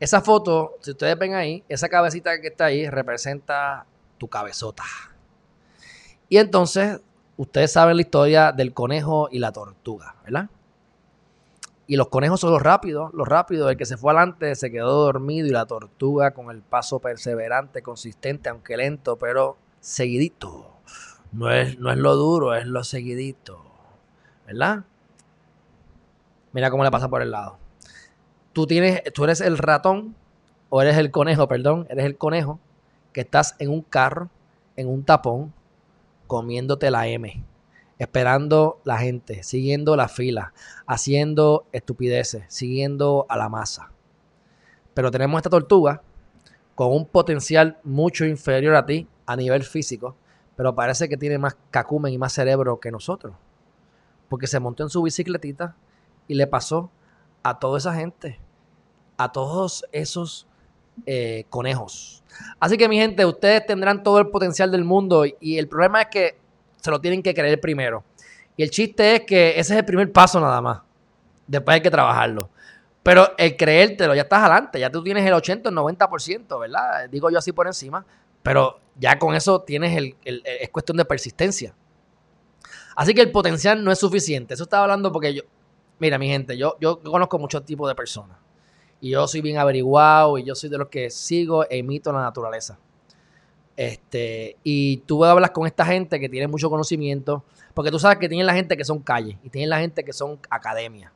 Esa 0.00 0.22
foto, 0.22 0.76
si 0.80 0.92
ustedes 0.92 1.18
ven 1.18 1.34
ahí, 1.34 1.62
esa 1.68 1.88
cabecita 1.88 2.40
que 2.40 2.48
está 2.48 2.66
ahí 2.66 2.88
representa 2.88 3.86
tu 4.16 4.28
cabezota. 4.28 4.84
Y 6.30 6.38
entonces, 6.38 7.00
ustedes 7.36 7.72
saben 7.72 7.96
la 7.96 8.02
historia 8.02 8.52
del 8.52 8.72
conejo 8.72 9.28
y 9.30 9.38
la 9.40 9.52
tortuga, 9.52 10.16
¿verdad? 10.24 10.48
Y 11.90 11.96
los 11.96 12.06
conejos 12.06 12.38
son 12.38 12.52
los 12.52 12.62
rápidos, 12.62 13.12
los 13.14 13.26
rápidos. 13.26 13.68
El 13.68 13.76
que 13.76 13.84
se 13.84 13.96
fue 13.96 14.12
adelante 14.12 14.54
se 14.54 14.70
quedó 14.70 15.06
dormido 15.06 15.48
y 15.48 15.50
la 15.50 15.66
tortuga 15.66 16.30
con 16.30 16.48
el 16.52 16.62
paso 16.62 17.00
perseverante, 17.00 17.82
consistente, 17.82 18.48
aunque 18.48 18.76
lento, 18.76 19.16
pero 19.16 19.56
seguidito. 19.80 20.68
No 21.32 21.50
es, 21.50 21.80
no 21.80 21.90
es 21.90 21.98
lo 21.98 22.14
duro, 22.14 22.54
es 22.54 22.64
lo 22.64 22.84
seguidito. 22.84 23.64
¿Verdad? 24.46 24.84
Mira 26.52 26.70
cómo 26.70 26.84
le 26.84 26.92
pasa 26.92 27.08
por 27.08 27.22
el 27.22 27.32
lado. 27.32 27.58
Tú, 28.52 28.68
tienes, 28.68 29.02
tú 29.12 29.24
eres 29.24 29.40
el 29.40 29.58
ratón, 29.58 30.14
o 30.68 30.82
eres 30.82 30.96
el 30.96 31.10
conejo, 31.10 31.48
perdón, 31.48 31.88
eres 31.90 32.04
el 32.04 32.16
conejo 32.16 32.60
que 33.12 33.22
estás 33.22 33.56
en 33.58 33.68
un 33.68 33.82
carro, 33.82 34.30
en 34.76 34.86
un 34.86 35.02
tapón, 35.02 35.52
comiéndote 36.28 36.88
la 36.92 37.08
M 37.08 37.49
esperando 38.00 38.80
la 38.84 38.96
gente, 38.96 39.42
siguiendo 39.42 39.94
la 39.94 40.08
fila, 40.08 40.54
haciendo 40.86 41.66
estupideces, 41.70 42.44
siguiendo 42.48 43.26
a 43.28 43.36
la 43.36 43.50
masa. 43.50 43.92
Pero 44.94 45.10
tenemos 45.10 45.38
esta 45.38 45.50
tortuga 45.50 46.00
con 46.74 46.92
un 46.92 47.04
potencial 47.04 47.78
mucho 47.84 48.24
inferior 48.24 48.74
a 48.74 48.86
ti 48.86 49.06
a 49.26 49.36
nivel 49.36 49.64
físico, 49.64 50.16
pero 50.56 50.74
parece 50.74 51.10
que 51.10 51.18
tiene 51.18 51.36
más 51.36 51.58
cacumen 51.70 52.14
y 52.14 52.16
más 52.16 52.32
cerebro 52.32 52.80
que 52.80 52.90
nosotros. 52.90 53.34
Porque 54.30 54.46
se 54.46 54.60
montó 54.60 54.82
en 54.82 54.88
su 54.88 55.02
bicicletita 55.02 55.76
y 56.26 56.36
le 56.36 56.46
pasó 56.46 56.90
a 57.42 57.58
toda 57.58 57.76
esa 57.76 57.94
gente, 57.94 58.40
a 59.18 59.30
todos 59.30 59.84
esos 59.92 60.48
eh, 61.04 61.44
conejos. 61.50 62.24
Así 62.60 62.78
que 62.78 62.88
mi 62.88 62.96
gente, 62.96 63.26
ustedes 63.26 63.66
tendrán 63.66 64.02
todo 64.02 64.20
el 64.20 64.28
potencial 64.30 64.70
del 64.70 64.86
mundo 64.86 65.24
y 65.38 65.58
el 65.58 65.68
problema 65.68 66.00
es 66.00 66.08
que 66.10 66.39
se 66.80 66.90
lo 66.90 67.00
tienen 67.00 67.22
que 67.22 67.34
creer 67.34 67.60
primero. 67.60 68.04
Y 68.56 68.62
el 68.62 68.70
chiste 68.70 69.16
es 69.16 69.20
que 69.22 69.50
ese 69.50 69.72
es 69.72 69.78
el 69.78 69.84
primer 69.84 70.12
paso 70.12 70.40
nada 70.40 70.60
más. 70.60 70.80
Después 71.46 71.74
hay 71.74 71.80
que 71.80 71.90
trabajarlo. 71.90 72.50
Pero 73.02 73.32
el 73.38 73.56
creértelo, 73.56 74.14
ya 74.14 74.22
estás 74.22 74.40
adelante, 74.40 74.78
ya 74.78 74.90
tú 74.90 75.02
tienes 75.02 75.24
el 75.26 75.32
80, 75.32 75.70
el 75.70 75.74
90%, 75.74 76.60
¿verdad? 76.60 77.08
Digo 77.08 77.30
yo 77.30 77.38
así 77.38 77.52
por 77.52 77.66
encima, 77.66 78.04
pero 78.42 78.78
ya 78.96 79.18
con 79.18 79.34
eso 79.34 79.62
tienes 79.62 79.96
el, 79.96 80.42
es 80.44 80.68
cuestión 80.68 80.98
de 80.98 81.04
persistencia. 81.04 81.74
Así 82.94 83.14
que 83.14 83.22
el 83.22 83.30
potencial 83.30 83.82
no 83.82 83.90
es 83.90 83.98
suficiente. 83.98 84.54
Eso 84.54 84.64
estaba 84.64 84.82
hablando 84.82 85.10
porque 85.10 85.32
yo, 85.32 85.42
mira 85.98 86.18
mi 86.18 86.28
gente, 86.28 86.58
yo, 86.58 86.76
yo 86.80 87.00
conozco 87.02 87.38
muchos 87.38 87.64
tipos 87.64 87.88
de 87.88 87.94
personas. 87.94 88.36
Y 89.00 89.10
yo 89.10 89.26
soy 89.26 89.40
bien 89.40 89.56
averiguado 89.56 90.36
y 90.36 90.44
yo 90.44 90.54
soy 90.54 90.68
de 90.68 90.76
los 90.76 90.88
que 90.88 91.08
sigo 91.08 91.64
e 91.70 91.78
imito 91.78 92.12
la 92.12 92.20
naturaleza. 92.20 92.78
Este, 93.76 94.56
y 94.62 94.98
tú 94.98 95.24
hablas 95.24 95.50
con 95.50 95.66
esta 95.66 95.86
gente 95.86 96.20
que 96.20 96.28
tiene 96.28 96.46
mucho 96.46 96.68
conocimiento, 96.68 97.44
porque 97.74 97.90
tú 97.90 97.98
sabes 97.98 98.18
que 98.18 98.28
tienen 98.28 98.46
la 98.46 98.54
gente 98.54 98.76
que 98.76 98.84
son 98.84 99.00
calles 99.00 99.36
y 99.42 99.48
tienen 99.48 99.70
la 99.70 99.78
gente 99.78 100.04
que 100.04 100.12
son 100.12 100.38
academia. 100.50 101.12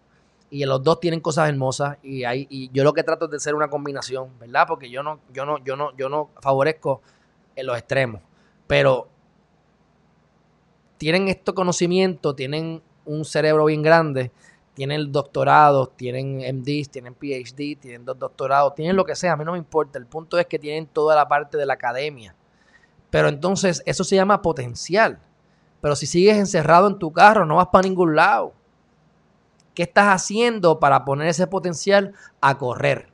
Y 0.50 0.64
los 0.64 0.82
dos 0.82 1.00
tienen 1.00 1.20
cosas 1.20 1.48
hermosas 1.48 1.98
y, 2.02 2.24
hay, 2.24 2.46
y 2.48 2.70
yo 2.72 2.84
lo 2.84 2.92
que 2.92 3.02
trato 3.02 3.24
es 3.26 3.30
de 3.32 3.40
ser 3.40 3.54
una 3.54 3.68
combinación, 3.68 4.38
¿verdad? 4.38 4.66
Porque 4.68 4.88
yo 4.88 5.02
no, 5.02 5.18
yo 5.32 5.44
no, 5.44 5.62
yo 5.64 5.76
no, 5.76 5.94
yo 5.96 6.08
no 6.08 6.30
favorezco 6.40 7.02
en 7.56 7.66
los 7.66 7.76
extremos. 7.76 8.20
Pero 8.66 9.08
tienen 10.96 11.28
este 11.28 11.52
conocimiento, 11.52 12.34
tienen 12.34 12.80
un 13.04 13.24
cerebro 13.24 13.66
bien 13.66 13.82
grande, 13.82 14.30
tienen 14.74 15.12
doctorados, 15.12 15.96
tienen 15.96 16.38
MDs, 16.38 16.88
tienen 16.88 17.14
PhD, 17.14 17.78
tienen 17.78 18.04
dos 18.04 18.18
doctorados, 18.18 18.74
tienen 18.74 18.96
lo 18.96 19.04
que 19.04 19.14
sea, 19.14 19.32
a 19.32 19.36
mí 19.36 19.44
no 19.44 19.52
me 19.52 19.58
importa. 19.58 19.98
El 19.98 20.06
punto 20.06 20.38
es 20.38 20.46
que 20.46 20.58
tienen 20.58 20.86
toda 20.86 21.14
la 21.14 21.28
parte 21.28 21.56
de 21.56 21.66
la 21.66 21.74
academia. 21.74 22.34
Pero 23.14 23.28
entonces 23.28 23.80
eso 23.86 24.02
se 24.02 24.16
llama 24.16 24.42
potencial. 24.42 25.20
Pero 25.80 25.94
si 25.94 26.04
sigues 26.04 26.36
encerrado 26.36 26.88
en 26.88 26.98
tu 26.98 27.12
carro, 27.12 27.46
no 27.46 27.54
vas 27.54 27.68
para 27.68 27.86
ningún 27.86 28.16
lado. 28.16 28.54
¿Qué 29.72 29.84
estás 29.84 30.06
haciendo 30.06 30.80
para 30.80 31.04
poner 31.04 31.28
ese 31.28 31.46
potencial 31.46 32.12
a 32.40 32.58
correr? 32.58 33.06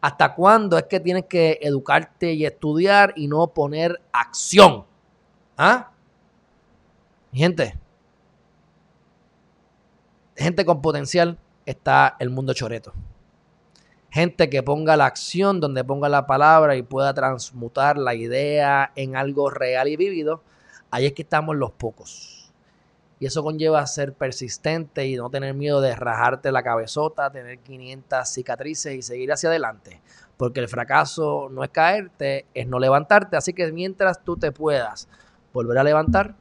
¿Hasta 0.00 0.34
cuándo 0.34 0.78
es 0.78 0.84
que 0.84 0.98
tienes 0.98 1.26
que 1.26 1.58
educarte 1.60 2.32
y 2.32 2.46
estudiar 2.46 3.12
y 3.16 3.28
no 3.28 3.48
poner 3.48 4.00
acción? 4.12 4.86
¿Ah? 5.58 5.90
Gente, 7.30 7.78
gente 10.36 10.64
con 10.64 10.80
potencial 10.80 11.36
está 11.66 12.16
el 12.18 12.30
mundo 12.30 12.54
choreto 12.54 12.94
gente 14.10 14.48
que 14.48 14.62
ponga 14.62 14.96
la 14.96 15.06
acción 15.06 15.60
donde 15.60 15.84
ponga 15.84 16.08
la 16.08 16.26
palabra 16.26 16.76
y 16.76 16.82
pueda 16.82 17.12
transmutar 17.14 17.98
la 17.98 18.14
idea 18.14 18.92
en 18.96 19.16
algo 19.16 19.50
real 19.50 19.88
y 19.88 19.96
vivido, 19.96 20.42
ahí 20.90 21.06
es 21.06 21.12
que 21.12 21.22
estamos 21.22 21.56
los 21.56 21.72
pocos. 21.72 22.52
Y 23.20 23.26
eso 23.26 23.42
conlleva 23.42 23.84
ser 23.86 24.12
persistente 24.12 25.06
y 25.06 25.16
no 25.16 25.28
tener 25.28 25.52
miedo 25.52 25.80
de 25.80 25.94
rajarte 25.96 26.52
la 26.52 26.62
cabezota, 26.62 27.30
tener 27.30 27.58
500 27.58 28.28
cicatrices 28.28 28.94
y 28.94 29.02
seguir 29.02 29.32
hacia 29.32 29.48
adelante. 29.48 30.00
Porque 30.36 30.60
el 30.60 30.68
fracaso 30.68 31.48
no 31.50 31.64
es 31.64 31.70
caerte, 31.70 32.46
es 32.54 32.68
no 32.68 32.78
levantarte. 32.78 33.36
Así 33.36 33.52
que 33.52 33.72
mientras 33.72 34.22
tú 34.22 34.36
te 34.36 34.52
puedas 34.52 35.08
volver 35.52 35.78
a 35.78 35.82
levantar, 35.82 36.36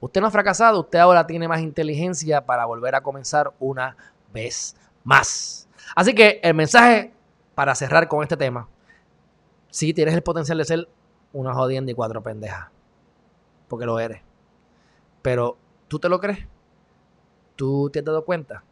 usted 0.00 0.20
no 0.20 0.26
ha 0.26 0.32
fracasado, 0.32 0.80
usted 0.80 0.98
ahora 0.98 1.24
tiene 1.24 1.46
más 1.46 1.60
inteligencia 1.60 2.44
para 2.44 2.64
volver 2.64 2.96
a 2.96 3.00
comenzar 3.00 3.52
una 3.60 3.96
vez 4.32 4.74
más. 5.04 5.67
Así 5.94 6.14
que 6.14 6.40
el 6.42 6.54
mensaje 6.54 7.12
para 7.54 7.74
cerrar 7.74 8.06
con 8.08 8.22
este 8.22 8.36
tema, 8.36 8.68
sí 9.70 9.92
tienes 9.92 10.14
el 10.14 10.22
potencial 10.22 10.58
de 10.58 10.64
ser 10.64 10.88
una 11.32 11.54
jodienda 11.54 11.90
y 11.90 11.94
cuatro 11.94 12.22
pendejas, 12.22 12.68
porque 13.66 13.86
lo 13.86 13.98
eres. 13.98 14.22
Pero, 15.22 15.58
¿tú 15.88 15.98
te 15.98 16.08
lo 16.08 16.20
crees? 16.20 16.46
¿Tú 17.56 17.90
te 17.90 17.98
has 17.98 18.04
dado 18.04 18.24
cuenta? 18.24 18.62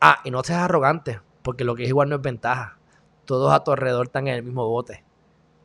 Ah, 0.00 0.20
y 0.24 0.30
no 0.30 0.44
seas 0.44 0.62
arrogante, 0.62 1.20
porque 1.42 1.64
lo 1.64 1.74
que 1.74 1.82
es 1.82 1.88
igual 1.88 2.08
no 2.08 2.16
es 2.16 2.22
ventaja. 2.22 2.78
Todos 3.24 3.52
a 3.52 3.64
tu 3.64 3.72
alrededor 3.72 4.06
están 4.06 4.28
en 4.28 4.34
el 4.34 4.42
mismo 4.44 4.68
bote. 4.68 5.02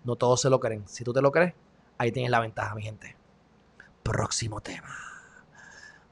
No 0.04 0.16
todos 0.16 0.42
se 0.42 0.50
lo 0.50 0.60
creen. 0.60 0.88
Si 0.88 1.04
tú 1.04 1.14
te 1.14 1.22
lo 1.22 1.32
crees, 1.32 1.54
ahí 2.00 2.12
tienes 2.12 2.32
la 2.32 2.40
ventaja, 2.40 2.74
mi 2.74 2.82
gente. 2.82 3.16
Próximo 4.02 4.62
tema. 4.62 4.96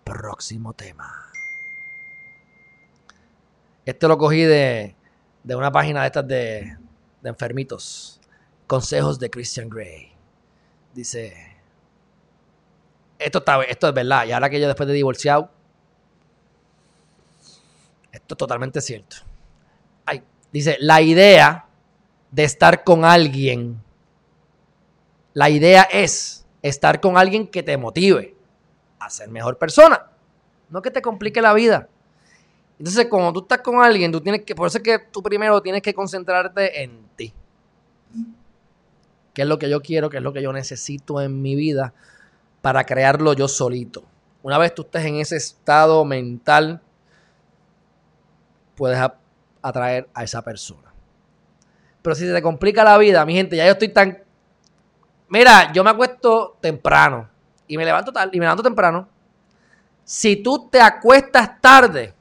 Próximo 0.04 0.74
tema. 0.74 1.29
Este 3.90 4.08
lo 4.08 4.20
cogí 4.20 4.44
de, 4.44 4.96
una 5.46 5.72
página 5.72 6.02
de 6.02 6.06
estas 6.06 6.28
de, 6.28 6.78
enfermitos. 7.24 8.22
Consejos 8.68 9.18
de 9.18 9.32
Christian 9.32 9.68
Grey. 9.68 10.12
Dice, 10.94 11.34
esto, 13.18 13.40
está, 13.40 13.64
esto 13.64 13.88
es 13.88 13.94
verdad. 13.96 14.28
Y 14.28 14.32
ahora 14.32 14.48
que 14.48 14.60
yo 14.60 14.68
después 14.68 14.86
de 14.86 14.94
divorciado, 14.94 15.50
esto 18.12 18.36
es 18.36 18.38
totalmente 18.38 18.80
cierto. 18.80 19.18
dice, 20.52 20.78
la 20.80 21.02
idea 21.02 21.66
de 22.30 22.44
estar 22.44 22.84
con 22.84 23.06
alguien, 23.06 23.82
la 25.34 25.50
idea 25.50 25.82
es 25.92 26.46
estar 26.62 27.02
con 27.02 27.18
alguien 27.18 27.48
que 27.48 27.64
te 27.64 27.76
motive 27.76 28.36
a 29.00 29.10
ser 29.10 29.30
mejor 29.30 29.58
persona. 29.58 30.12
No 30.70 30.84
que 30.84 30.92
te 30.92 31.02
complique 31.02 31.42
la 31.42 31.54
vida. 31.54 31.90
Entonces, 32.80 33.08
cuando 33.08 33.34
tú 33.34 33.42
estás 33.42 33.60
con 33.60 33.84
alguien, 33.84 34.10
tú 34.10 34.22
tienes 34.22 34.44
que, 34.44 34.56
por 34.56 34.68
eso 34.68 34.78
es 34.78 34.84
que 34.84 35.00
tú 35.00 35.22
primero 35.22 35.62
tienes 35.62 35.82
que 35.82 35.94
concentrarte 35.94 36.82
en 36.82 37.10
ti. 37.18 37.34
¿Qué 39.34 39.42
es 39.42 39.48
lo 39.48 39.60
que 39.60 39.70
yo 39.70 39.82
quiero? 39.82 40.10
¿Qué 40.10 40.18
es 40.18 40.24
lo 40.24 40.32
que 40.32 40.42
yo 40.42 40.54
necesito 40.54 41.22
en 41.22 41.42
mi 41.42 41.56
vida 41.56 41.94
para 42.62 42.86
crearlo 42.86 43.34
yo 43.34 43.50
solito? 43.50 44.06
Una 44.44 44.58
vez 44.58 44.74
tú 44.74 44.84
estés 44.84 45.06
en 45.06 45.16
ese 45.16 45.36
estado 45.36 46.06
mental, 46.06 46.82
puedes 48.76 48.98
atraer 49.62 50.08
a 50.14 50.24
esa 50.24 50.42
persona. 50.42 50.94
Pero 52.02 52.16
si 52.16 52.26
se 52.26 52.34
te 52.34 52.42
complica 52.42 52.86
la 52.86 52.98
vida, 52.98 53.26
mi 53.26 53.34
gente, 53.34 53.58
ya 53.58 53.66
yo 53.66 53.74
estoy 53.74 53.90
tan... 53.90 54.24
Mira, 55.28 55.74
yo 55.74 55.84
me 55.84 55.90
acuesto 55.90 56.58
temprano 56.62 57.30
y 57.68 57.78
me 57.78 57.84
levanto 57.84 58.14
tarde 58.14 58.32
y 58.34 58.40
me 58.40 58.46
levanto 58.46 58.64
temprano. 58.64 59.10
Si 60.06 60.38
tú 60.38 60.70
te 60.70 60.80
acuestas 60.80 61.60
tarde, 61.60 62.14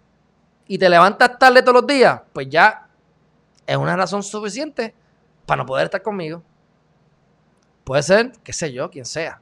y 0.69 0.79
te 0.79 0.89
levantas 0.89 1.39
tarde 1.39 1.63
todos 1.63 1.81
los 1.81 1.87
días, 1.87 2.21
pues 2.33 2.49
ya 2.49 2.87
es 3.67 3.77
una 3.77 3.97
razón 3.97 4.23
suficiente 4.23 4.95
para 5.47 5.63
no 5.63 5.67
poder 5.67 5.87
estar 5.87 6.03
conmigo. 6.03 6.43
Puede 7.85 8.03
ser, 8.03 8.33
qué 8.45 8.53
sé 8.53 8.71
yo, 8.73 8.91
quien 8.91 9.07
sea. 9.07 9.41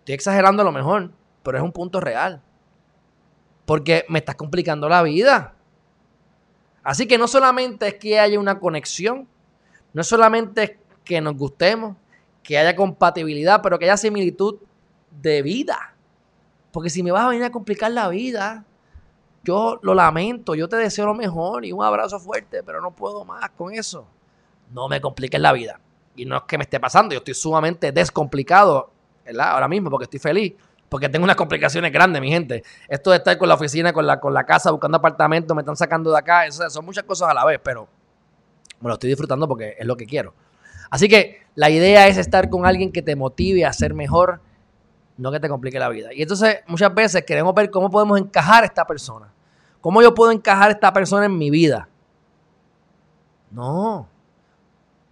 Estoy 0.00 0.14
exagerando 0.14 0.62
a 0.62 0.66
lo 0.66 0.72
mejor, 0.72 1.10
pero 1.42 1.56
es 1.56 1.64
un 1.64 1.72
punto 1.72 1.98
real. 1.98 2.42
Porque 3.64 4.04
me 4.08 4.18
estás 4.18 4.34
complicando 4.36 4.86
la 4.88 5.02
vida. 5.02 5.54
Así 6.82 7.06
que 7.06 7.16
no 7.16 7.26
solamente 7.26 7.88
es 7.88 7.94
que 7.94 8.20
haya 8.20 8.38
una 8.38 8.58
conexión, 8.58 9.26
no 9.94 10.04
solamente 10.04 10.62
es 10.62 10.72
que 11.04 11.22
nos 11.22 11.36
gustemos, 11.36 11.96
que 12.42 12.58
haya 12.58 12.76
compatibilidad, 12.76 13.62
pero 13.62 13.78
que 13.78 13.86
haya 13.86 13.96
similitud 13.96 14.58
de 15.10 15.40
vida. 15.40 15.94
Porque 16.70 16.90
si 16.90 17.02
me 17.02 17.12
vas 17.12 17.24
a 17.24 17.28
venir 17.28 17.44
a 17.44 17.50
complicar 17.50 17.90
la 17.92 18.08
vida, 18.08 18.64
yo 19.42 19.78
lo 19.82 19.94
lamento, 19.94 20.54
yo 20.54 20.68
te 20.68 20.76
deseo 20.76 21.06
lo 21.06 21.14
mejor 21.14 21.64
y 21.64 21.72
un 21.72 21.82
abrazo 21.82 22.20
fuerte, 22.20 22.62
pero 22.62 22.80
no 22.80 22.90
puedo 22.90 23.24
más 23.24 23.50
con 23.50 23.72
eso. 23.74 24.06
No 24.72 24.88
me 24.88 25.00
compliques 25.00 25.40
la 25.40 25.52
vida. 25.52 25.80
Y 26.16 26.26
no 26.26 26.36
es 26.36 26.42
que 26.42 26.58
me 26.58 26.64
esté 26.64 26.78
pasando, 26.78 27.14
yo 27.14 27.18
estoy 27.18 27.34
sumamente 27.34 27.92
descomplicado, 27.92 28.90
¿verdad? 29.24 29.52
Ahora 29.52 29.68
mismo, 29.68 29.90
porque 29.90 30.04
estoy 30.04 30.20
feliz, 30.20 30.54
porque 30.88 31.08
tengo 31.08 31.24
unas 31.24 31.36
complicaciones 31.36 31.92
grandes, 31.92 32.20
mi 32.20 32.30
gente. 32.30 32.62
Esto 32.88 33.10
de 33.12 33.18
estar 33.18 33.38
con 33.38 33.48
la 33.48 33.54
oficina, 33.54 33.92
con 33.92 34.06
la, 34.06 34.20
con 34.20 34.34
la 34.34 34.44
casa, 34.44 34.70
buscando 34.70 34.98
apartamentos, 34.98 35.54
me 35.54 35.62
están 35.62 35.76
sacando 35.76 36.10
de 36.10 36.18
acá, 36.18 36.46
eso, 36.46 36.68
son 36.68 36.84
muchas 36.84 37.04
cosas 37.04 37.30
a 37.30 37.34
la 37.34 37.44
vez, 37.44 37.60
pero 37.62 37.88
me 38.80 38.88
lo 38.88 38.94
estoy 38.94 39.08
disfrutando 39.08 39.48
porque 39.48 39.76
es 39.78 39.86
lo 39.86 39.96
que 39.96 40.06
quiero. 40.06 40.34
Así 40.90 41.08
que 41.08 41.42
la 41.54 41.70
idea 41.70 42.08
es 42.08 42.18
estar 42.18 42.50
con 42.50 42.66
alguien 42.66 42.92
que 42.92 43.02
te 43.02 43.16
motive 43.16 43.64
a 43.64 43.72
ser 43.72 43.94
mejor 43.94 44.40
no 45.20 45.30
que 45.30 45.38
te 45.38 45.48
complique 45.48 45.78
la 45.78 45.88
vida. 45.88 46.12
Y 46.12 46.22
entonces 46.22 46.60
muchas 46.66 46.94
veces 46.94 47.24
queremos 47.24 47.54
ver 47.54 47.70
cómo 47.70 47.90
podemos 47.90 48.18
encajar 48.18 48.62
a 48.62 48.66
esta 48.66 48.86
persona. 48.86 49.32
¿Cómo 49.80 50.02
yo 50.02 50.14
puedo 50.14 50.32
encajar 50.32 50.68
a 50.68 50.72
esta 50.72 50.92
persona 50.92 51.26
en 51.26 51.36
mi 51.36 51.50
vida? 51.50 51.88
No. 53.50 54.08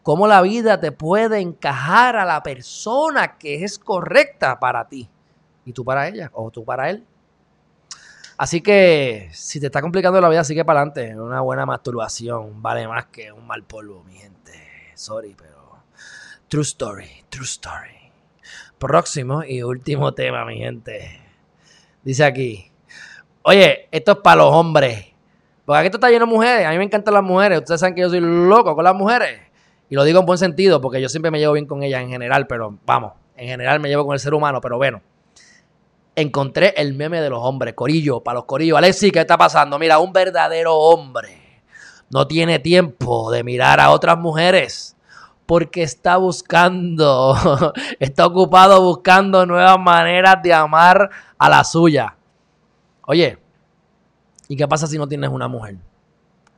¿Cómo 0.02 0.26
la 0.26 0.40
vida 0.40 0.80
te 0.80 0.92
puede 0.92 1.40
encajar 1.40 2.16
a 2.16 2.24
la 2.24 2.42
persona 2.42 3.36
que 3.36 3.64
es 3.64 3.78
correcta 3.78 4.58
para 4.58 4.88
ti? 4.88 5.08
Y 5.64 5.72
tú 5.72 5.84
para 5.84 6.08
ella, 6.08 6.30
o 6.32 6.50
tú 6.50 6.64
para 6.64 6.88
él. 6.88 7.06
Así 8.38 8.62
que 8.62 9.28
si 9.32 9.60
te 9.60 9.66
está 9.66 9.82
complicando 9.82 10.20
la 10.20 10.28
vida, 10.30 10.44
sigue 10.44 10.64
para 10.64 10.80
adelante. 10.80 11.20
Una 11.20 11.42
buena 11.42 11.66
masturbación 11.66 12.62
vale 12.62 12.88
más 12.88 13.06
que 13.06 13.32
un 13.32 13.46
mal 13.46 13.64
polvo, 13.64 14.02
mi 14.04 14.14
gente. 14.14 14.52
sorry, 14.94 15.34
pero 15.36 15.82
true 16.48 16.62
story, 16.62 17.24
true 17.28 17.44
story. 17.44 17.97
Próximo 18.78 19.42
y 19.44 19.62
último 19.62 20.14
tema, 20.14 20.44
mi 20.44 20.58
gente. 20.58 21.20
Dice 22.02 22.24
aquí, 22.24 22.70
oye, 23.42 23.88
esto 23.90 24.12
es 24.12 24.18
para 24.18 24.36
los 24.36 24.54
hombres. 24.54 25.06
Porque 25.64 25.78
aquí 25.78 25.86
esto 25.86 25.98
está 25.98 26.10
lleno 26.10 26.26
de 26.26 26.32
mujeres. 26.32 26.66
A 26.66 26.70
mí 26.70 26.78
me 26.78 26.84
encantan 26.84 27.14
las 27.14 27.22
mujeres. 27.22 27.58
Ustedes 27.58 27.80
saben 27.80 27.94
que 27.94 28.02
yo 28.02 28.08
soy 28.08 28.20
loco 28.20 28.74
con 28.74 28.84
las 28.84 28.94
mujeres. 28.94 29.40
Y 29.90 29.94
lo 29.94 30.04
digo 30.04 30.20
en 30.20 30.26
buen 30.26 30.38
sentido, 30.38 30.80
porque 30.80 31.00
yo 31.00 31.08
siempre 31.08 31.30
me 31.30 31.38
llevo 31.38 31.54
bien 31.54 31.66
con 31.66 31.82
ellas 31.82 32.02
en 32.02 32.10
general, 32.10 32.46
pero 32.46 32.78
vamos, 32.84 33.12
en 33.36 33.48
general 33.48 33.80
me 33.80 33.88
llevo 33.88 34.04
con 34.04 34.14
el 34.14 34.20
ser 34.20 34.34
humano, 34.34 34.60
pero 34.60 34.76
bueno. 34.76 35.00
Encontré 36.14 36.74
el 36.76 36.94
meme 36.94 37.20
de 37.20 37.30
los 37.30 37.40
hombres, 37.42 37.74
Corillo, 37.74 38.20
para 38.20 38.36
los 38.36 38.44
Corillos. 38.44 38.76
Alexi, 38.76 39.10
¿qué 39.10 39.20
está 39.20 39.38
pasando? 39.38 39.78
Mira, 39.78 39.98
un 39.98 40.12
verdadero 40.12 40.74
hombre 40.74 41.62
no 42.10 42.26
tiene 42.26 42.58
tiempo 42.58 43.30
de 43.30 43.44
mirar 43.44 43.80
a 43.80 43.90
otras 43.90 44.18
mujeres 44.18 44.96
porque 45.48 45.82
está 45.82 46.18
buscando, 46.18 47.34
está 47.98 48.26
ocupado 48.26 48.82
buscando 48.82 49.46
nuevas 49.46 49.80
maneras 49.80 50.42
de 50.42 50.52
amar 50.52 51.08
a 51.38 51.48
la 51.48 51.64
suya. 51.64 52.14
Oye, 53.06 53.38
¿y 54.46 54.56
qué 54.58 54.68
pasa 54.68 54.86
si 54.86 54.98
no 54.98 55.08
tienes 55.08 55.30
una 55.30 55.48
mujer? 55.48 55.78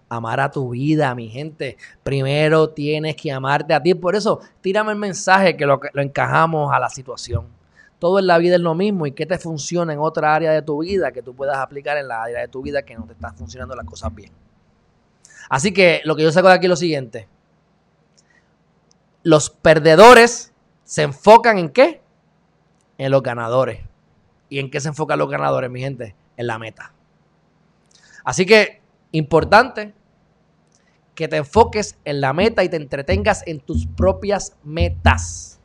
Amar 0.08 0.40
a 0.40 0.50
tu 0.50 0.70
vida, 0.70 1.14
mi 1.14 1.28
gente. 1.28 1.76
Primero 2.02 2.70
tienes 2.70 3.14
que 3.14 3.30
amarte 3.30 3.74
a 3.74 3.80
ti. 3.80 3.94
Por 3.94 4.16
eso, 4.16 4.40
tírame 4.60 4.90
el 4.90 4.98
mensaje 4.98 5.56
que 5.56 5.66
lo, 5.66 5.80
lo 5.92 6.02
encajamos 6.02 6.74
a 6.74 6.80
la 6.80 6.90
situación. 6.90 7.46
Todo 8.00 8.18
en 8.18 8.26
la 8.26 8.38
vida 8.38 8.56
es 8.56 8.60
lo 8.60 8.74
mismo 8.74 9.06
y 9.06 9.12
que 9.12 9.24
te 9.24 9.38
funciona 9.38 9.92
en 9.92 10.00
otra 10.00 10.34
área 10.34 10.50
de 10.50 10.62
tu 10.62 10.82
vida 10.82 11.12
que 11.12 11.22
tú 11.22 11.32
puedas 11.32 11.58
aplicar 11.58 11.96
en 11.96 12.08
la 12.08 12.24
área 12.24 12.40
de 12.40 12.48
tu 12.48 12.60
vida 12.60 12.82
que 12.82 12.96
no 12.96 13.06
te 13.06 13.12
están 13.12 13.36
funcionando 13.36 13.76
las 13.76 13.86
cosas 13.86 14.12
bien. 14.12 14.32
Así 15.48 15.72
que 15.72 16.00
lo 16.04 16.16
que 16.16 16.24
yo 16.24 16.32
saco 16.32 16.48
de 16.48 16.54
aquí 16.54 16.66
es 16.66 16.70
lo 16.70 16.74
siguiente. 16.76 17.28
Los 19.22 19.50
perdedores 19.50 20.52
se 20.84 21.02
enfocan 21.02 21.58
en 21.58 21.68
qué? 21.68 22.00
En 22.98 23.10
los 23.10 23.22
ganadores. 23.22 23.80
¿Y 24.48 24.58
en 24.58 24.70
qué 24.70 24.80
se 24.80 24.88
enfocan 24.88 25.18
los 25.18 25.30
ganadores, 25.30 25.70
mi 25.70 25.80
gente? 25.80 26.14
En 26.36 26.46
la 26.46 26.58
meta. 26.58 26.92
Así 28.24 28.46
que, 28.46 28.80
importante, 29.12 29.94
que 31.14 31.28
te 31.28 31.36
enfoques 31.36 31.96
en 32.04 32.20
la 32.20 32.32
meta 32.32 32.64
y 32.64 32.68
te 32.68 32.76
entretengas 32.76 33.42
en 33.46 33.60
tus 33.60 33.86
propias 33.86 34.56
metas. 34.64 35.60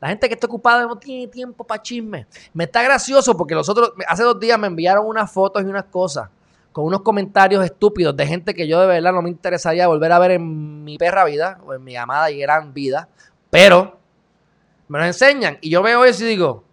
La 0.00 0.08
gente 0.08 0.28
que 0.28 0.34
está 0.34 0.46
ocupada 0.46 0.86
no 0.86 0.96
tiene 0.96 1.26
tiempo 1.26 1.64
para 1.64 1.82
chisme. 1.82 2.26
Me 2.54 2.64
está 2.64 2.82
gracioso 2.82 3.36
porque 3.36 3.54
los 3.54 3.68
otros, 3.68 3.92
hace 4.06 4.22
dos 4.22 4.38
días 4.38 4.58
me 4.58 4.68
enviaron 4.68 5.06
unas 5.06 5.30
fotos 5.30 5.62
y 5.62 5.66
unas 5.66 5.84
cosas 5.84 6.30
con 6.72 6.84
unos 6.84 7.02
comentarios 7.02 7.64
estúpidos 7.64 8.16
de 8.16 8.26
gente 8.26 8.54
que 8.54 8.68
yo 8.68 8.80
de 8.80 8.86
verdad 8.86 9.12
no 9.12 9.22
me 9.22 9.30
interesaría 9.30 9.88
volver 9.88 10.12
a 10.12 10.18
ver 10.18 10.32
en 10.32 10.84
mi 10.84 10.98
perra 10.98 11.24
vida 11.24 11.60
o 11.66 11.74
en 11.74 11.82
mi 11.82 11.96
amada 11.96 12.30
y 12.30 12.38
gran 12.38 12.72
vida. 12.72 13.08
Pero 13.50 13.98
me 14.88 14.98
lo 14.98 15.04
enseñan 15.04 15.58
y 15.60 15.70
yo 15.70 15.82
veo 15.82 16.04
eso 16.04 16.24
y 16.24 16.28
digo, 16.28 16.64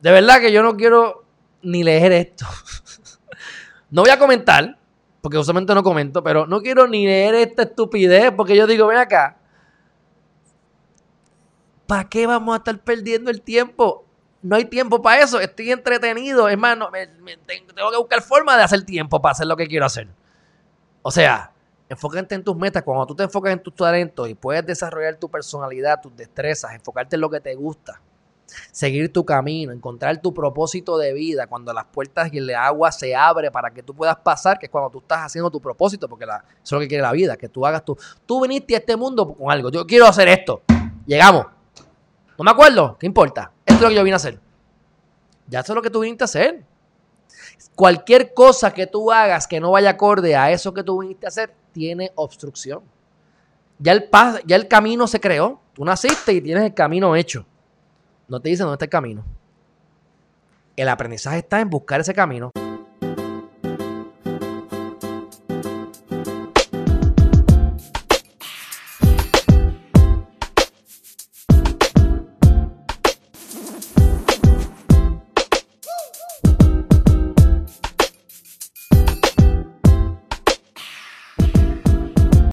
de 0.00 0.10
verdad 0.10 0.40
que 0.40 0.52
yo 0.52 0.62
no 0.62 0.76
quiero 0.76 1.24
ni 1.62 1.82
leer 1.82 2.12
esto. 2.12 2.46
no 3.90 4.02
voy 4.02 4.10
a 4.10 4.18
comentar, 4.18 4.78
porque 5.20 5.38
usualmente 5.38 5.74
no 5.74 5.82
comento, 5.82 6.22
pero 6.22 6.46
no 6.46 6.60
quiero 6.60 6.88
ni 6.88 7.06
leer 7.06 7.34
esta 7.36 7.62
estupidez, 7.62 8.32
porque 8.32 8.56
yo 8.56 8.66
digo, 8.66 8.86
ven 8.88 8.98
acá, 8.98 9.38
¿para 11.86 12.08
qué 12.08 12.26
vamos 12.26 12.54
a 12.54 12.58
estar 12.58 12.78
perdiendo 12.80 13.30
el 13.30 13.42
tiempo? 13.42 14.04
No 14.42 14.56
hay 14.56 14.64
tiempo 14.64 15.00
para 15.00 15.22
eso, 15.22 15.38
estoy 15.38 15.70
entretenido, 15.70 16.48
es 16.48 16.58
más, 16.58 16.76
tengo 16.76 17.90
que 17.90 17.96
buscar 17.96 18.22
forma 18.22 18.56
de 18.56 18.64
hacer 18.64 18.82
tiempo 18.82 19.22
para 19.22 19.32
hacer 19.32 19.46
lo 19.46 19.56
que 19.56 19.68
quiero 19.68 19.86
hacer. 19.86 20.08
O 21.02 21.10
sea, 21.12 21.52
enfócate 21.88 22.34
en 22.34 22.42
tus 22.42 22.56
metas. 22.56 22.82
Cuando 22.82 23.06
tú 23.06 23.14
te 23.14 23.22
enfocas 23.22 23.52
en 23.52 23.62
tus 23.62 23.74
talentos 23.74 24.28
y 24.28 24.34
puedes 24.34 24.66
desarrollar 24.66 25.16
tu 25.16 25.30
personalidad, 25.30 26.00
tus 26.00 26.16
destrezas, 26.16 26.72
enfocarte 26.74 27.16
en 27.16 27.20
lo 27.20 27.30
que 27.30 27.40
te 27.40 27.54
gusta, 27.54 28.00
seguir 28.70 29.12
tu 29.12 29.24
camino, 29.24 29.72
encontrar 29.72 30.20
tu 30.20 30.32
propósito 30.34 30.98
de 30.98 31.12
vida, 31.12 31.46
cuando 31.46 31.72
las 31.72 31.84
puertas 31.86 32.32
y 32.32 32.38
el 32.38 32.54
agua 32.54 32.92
se 32.92 33.14
abre 33.14 33.50
para 33.50 33.70
que 33.70 33.82
tú 33.82 33.94
puedas 33.94 34.16
pasar, 34.16 34.58
que 34.58 34.66
es 34.66 34.72
cuando 34.72 34.90
tú 34.90 34.98
estás 34.98 35.20
haciendo 35.20 35.50
tu 35.50 35.60
propósito, 35.60 36.08
porque 36.08 36.26
la, 36.26 36.36
eso 36.36 36.62
es 36.62 36.72
lo 36.72 36.80
que 36.80 36.88
quiere 36.88 37.02
la 37.02 37.12
vida, 37.12 37.36
que 37.36 37.48
tú 37.48 37.66
hagas 37.66 37.84
tu... 37.84 37.96
Tú 38.26 38.42
viniste 38.42 38.74
a 38.74 38.78
este 38.78 38.96
mundo 38.96 39.34
con 39.34 39.50
algo, 39.50 39.70
yo 39.70 39.86
quiero 39.86 40.06
hacer 40.06 40.28
esto, 40.28 40.62
llegamos. 41.06 41.46
No 42.38 42.44
me 42.44 42.50
acuerdo, 42.50 42.96
¿qué 42.98 43.06
importa? 43.06 43.52
Esto 43.72 43.76
es 43.76 43.82
lo 43.82 43.88
que 43.88 43.94
yo 43.94 44.04
vine 44.04 44.14
a 44.14 44.16
hacer. 44.16 44.38
Ya 45.48 45.60
eso 45.60 45.72
es 45.72 45.76
lo 45.76 45.82
que 45.82 45.88
tú 45.88 46.00
viniste 46.00 46.24
a 46.24 46.26
hacer. 46.26 46.62
Cualquier 47.74 48.34
cosa 48.34 48.72
que 48.72 48.86
tú 48.86 49.10
hagas 49.10 49.46
que 49.46 49.60
no 49.60 49.70
vaya 49.70 49.90
acorde 49.90 50.36
a 50.36 50.50
eso 50.50 50.74
que 50.74 50.82
tú 50.82 51.00
viniste 51.00 51.26
a 51.26 51.28
hacer, 51.28 51.54
tiene 51.72 52.12
obstrucción. 52.14 52.82
Ya 53.78 53.92
el, 53.92 54.10
ya 54.44 54.56
el 54.56 54.68
camino 54.68 55.06
se 55.06 55.20
creó. 55.20 55.58
Tú 55.72 55.86
naciste 55.86 56.34
y 56.34 56.42
tienes 56.42 56.64
el 56.64 56.74
camino 56.74 57.16
hecho. 57.16 57.46
No 58.28 58.40
te 58.40 58.50
dicen 58.50 58.64
dónde 58.64 58.74
está 58.74 58.84
el 58.84 58.90
camino. 58.90 59.24
El 60.76 60.88
aprendizaje 60.90 61.38
está 61.38 61.60
en 61.60 61.70
buscar 61.70 62.00
ese 62.00 62.12
camino. 62.12 62.52